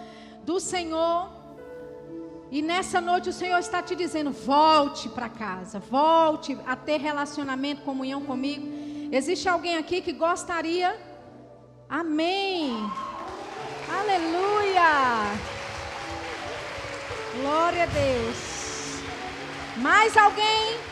[0.45, 1.29] do Senhor.
[2.51, 7.83] E nessa noite o Senhor está te dizendo: volte para casa, volte a ter relacionamento,
[7.83, 8.67] comunhão comigo.
[9.11, 10.97] Existe alguém aqui que gostaria?
[11.89, 12.77] Amém.
[13.99, 14.91] Aleluia.
[17.41, 18.39] Glória a Deus.
[19.77, 20.88] Mais alguém?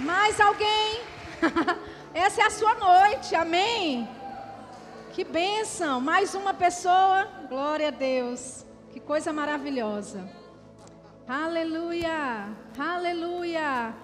[0.00, 1.00] Mais alguém?
[2.12, 4.06] Essa é a sua noite, amém?
[5.12, 6.00] Que bênção!
[6.00, 8.66] Mais uma pessoa, glória a Deus.
[8.92, 10.28] Que coisa maravilhosa.
[11.26, 13.94] Aleluia, aleluia.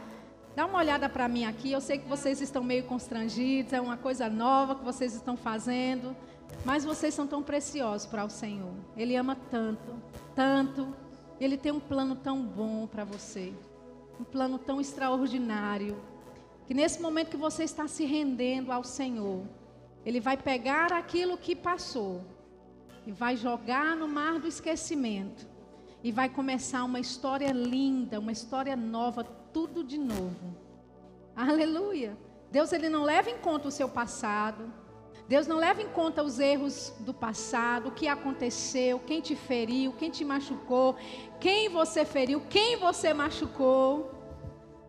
[0.57, 1.71] Dá uma olhada para mim aqui.
[1.71, 6.17] Eu sei que vocês estão meio constrangidos, é uma coisa nova que vocês estão fazendo,
[6.65, 8.73] mas vocês são tão preciosos para o Senhor.
[8.97, 9.95] Ele ama tanto,
[10.35, 10.95] tanto.
[11.39, 13.53] Ele tem um plano tão bom para você,
[14.21, 15.97] um plano tão extraordinário,
[16.67, 19.45] que nesse momento que você está se rendendo ao Senhor,
[20.05, 22.23] ele vai pegar aquilo que passou
[23.07, 25.47] e vai jogar no mar do esquecimento
[26.03, 30.57] e vai começar uma história linda, uma história nova, tudo de novo.
[31.35, 32.17] Aleluia.
[32.51, 34.73] Deus ele não leva em conta o seu passado.
[35.29, 39.93] Deus não leva em conta os erros do passado, o que aconteceu, quem te feriu,
[39.93, 40.97] quem te machucou,
[41.43, 44.13] quem você feriu, quem você machucou.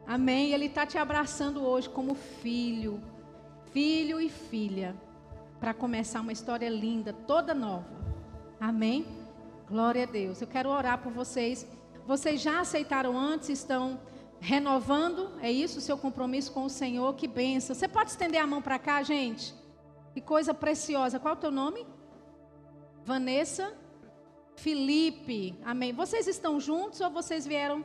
[0.06, 0.52] Amém.
[0.52, 3.02] Ele está te abraçando hoje como filho,
[3.72, 4.96] filho e filha,
[5.60, 7.88] para começar uma história linda, toda nova.
[8.60, 9.04] Amém?
[9.68, 10.42] Glória a Deus.
[10.42, 11.66] Eu quero orar por vocês.
[12.06, 14.00] Vocês já aceitaram antes, estão
[14.40, 17.16] renovando, é isso, o seu compromisso com o Senhor.
[17.16, 17.76] Que benção.
[17.76, 19.56] Você pode estender a mão para cá, gente?
[20.14, 21.20] Que coisa preciosa.
[21.20, 21.84] Qual é o teu nome?
[23.04, 23.74] Vanessa
[24.56, 25.56] Felipe.
[25.64, 25.94] Amém.
[25.94, 27.84] Vocês estão juntos ou vocês vieram?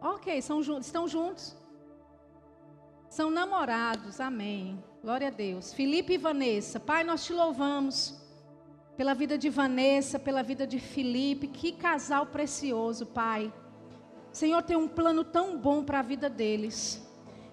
[0.00, 1.56] Ok, são juntos, estão juntos.
[3.08, 4.20] São namorados.
[4.20, 4.82] Amém.
[5.02, 5.72] Glória a Deus.
[5.72, 8.14] Felipe e Vanessa, Pai, nós te louvamos
[8.96, 11.46] pela vida de Vanessa, pela vida de Felipe.
[11.46, 13.52] Que casal precioso, Pai.
[14.32, 17.00] Senhor tem um plano tão bom para a vida deles.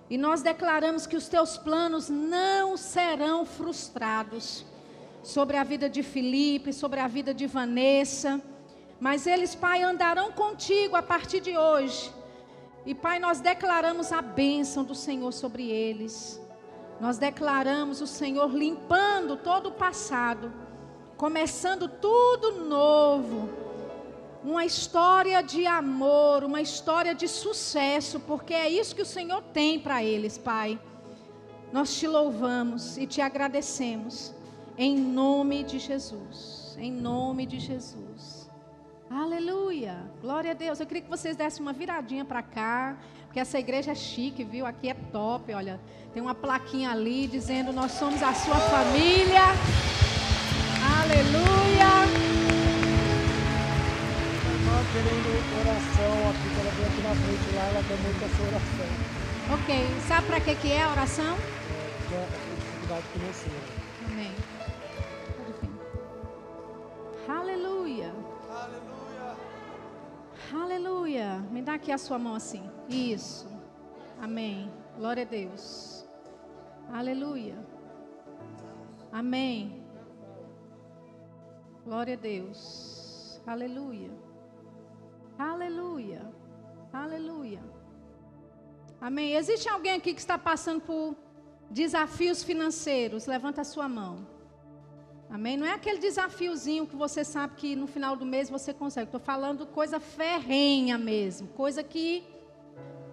[0.10, 4.66] E nós declaramos que os teus planos não serão frustrados
[5.24, 8.42] sobre a vida de Felipe, sobre a vida de Vanessa.
[9.00, 12.12] Mas eles, Pai, andarão contigo a partir de hoje.
[12.86, 16.42] E, Pai, nós declaramos a bênção do Senhor sobre eles.
[17.00, 20.54] Nós declaramos o Senhor limpando todo o passado,
[21.18, 23.50] começando tudo novo.
[24.44, 29.80] Uma história de amor, uma história de sucesso, porque é isso que o Senhor tem
[29.80, 30.80] para eles, Pai.
[31.72, 34.34] Nós te louvamos e te agradecemos,
[34.82, 36.76] em nome de Jesus.
[36.80, 38.50] Em nome de Jesus.
[39.08, 39.96] Aleluia.
[40.20, 40.80] Glória a Deus.
[40.80, 44.66] Eu queria que vocês dessem uma viradinha para cá, porque essa igreja é chique, viu?
[44.66, 45.80] Aqui é top, olha.
[46.16, 49.46] Tem uma plaquinha ali dizendo: Nós somos a sua família.
[51.00, 51.92] Aleluia.
[54.50, 55.30] Irmã querendo
[55.62, 58.90] oração aqui, ela vem aqui na frente lá, ela quer muito essa oração.
[59.54, 59.86] Ok.
[60.08, 61.38] Sabe para que, que é a oração?
[61.38, 63.71] É dificuldade.
[67.40, 68.14] Aleluia.
[70.54, 71.40] Aleluia.
[71.50, 72.70] Me dá aqui a sua mão assim.
[72.90, 73.48] Isso.
[74.22, 74.70] Amém.
[74.98, 76.06] Glória a Deus.
[76.92, 77.58] Aleluia.
[79.14, 79.82] Amém.
[81.86, 83.42] Glória a Deus.
[83.48, 84.12] Aleluia.
[85.40, 86.22] Aleluia.
[86.92, 87.64] Aleluia.
[89.00, 89.36] Amém.
[89.36, 91.16] Existe alguém aqui que está passando por
[91.70, 93.26] desafios financeiros?
[93.26, 94.28] Levanta a sua mão.
[95.32, 95.56] Amém?
[95.56, 99.08] Não é aquele desafiozinho que você sabe que no final do mês você consegue.
[99.08, 101.48] Estou falando coisa ferrenha mesmo.
[101.48, 102.22] Coisa que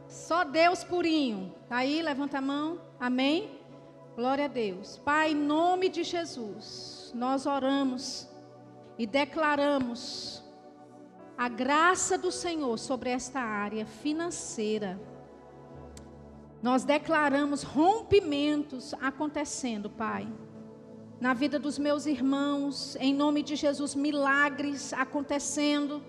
[0.08, 1.54] só Deus purinho.
[1.68, 2.80] Tá aí, levanta a mão.
[2.98, 3.60] Amém?
[4.16, 4.98] Glória a Deus.
[4.98, 8.28] Pai, em nome de Jesus, nós oramos
[8.98, 10.42] e declaramos
[11.36, 15.00] a graça do Senhor sobre esta área financeira.
[16.60, 20.26] Nós declaramos rompimentos acontecendo, Pai,
[21.20, 26.02] na vida dos meus irmãos, em nome de Jesus, milagres acontecendo.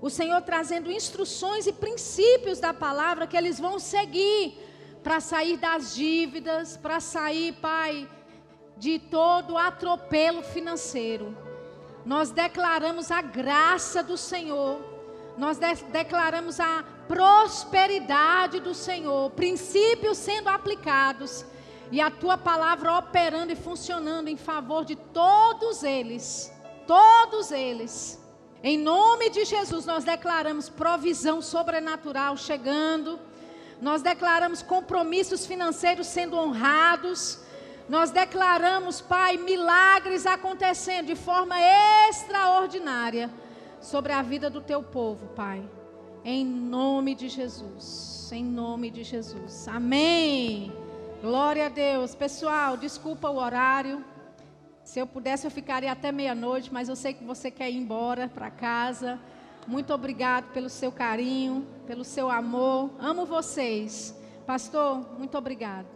[0.00, 4.58] O Senhor trazendo instruções e princípios da palavra que eles vão seguir
[5.02, 8.08] para sair das dívidas, para sair, Pai,
[8.76, 11.36] de todo atropelo financeiro.
[12.04, 14.80] Nós declaramos a graça do Senhor,
[15.36, 21.44] nós de declaramos a prosperidade do Senhor, princípios sendo aplicados
[21.90, 26.52] e a tua palavra operando e funcionando em favor de todos eles,
[26.86, 28.20] todos eles.
[28.62, 33.18] Em nome de Jesus, nós declaramos provisão sobrenatural chegando
[33.80, 37.38] nós declaramos compromissos financeiros sendo honrados.
[37.88, 41.56] Nós declaramos, Pai, milagres acontecendo de forma
[42.08, 43.30] extraordinária
[43.80, 45.62] sobre a vida do teu povo, Pai.
[46.24, 48.30] Em nome de Jesus.
[48.32, 49.68] Em nome de Jesus.
[49.68, 50.85] Amém.
[51.22, 52.14] Glória a Deus.
[52.14, 54.04] Pessoal, desculpa o horário.
[54.84, 58.28] Se eu pudesse, eu ficaria até meia-noite, mas eu sei que você quer ir embora
[58.28, 59.18] para casa.
[59.66, 62.90] Muito obrigado pelo seu carinho, pelo seu amor.
[63.00, 64.14] Amo vocês.
[64.46, 65.95] Pastor, muito obrigado.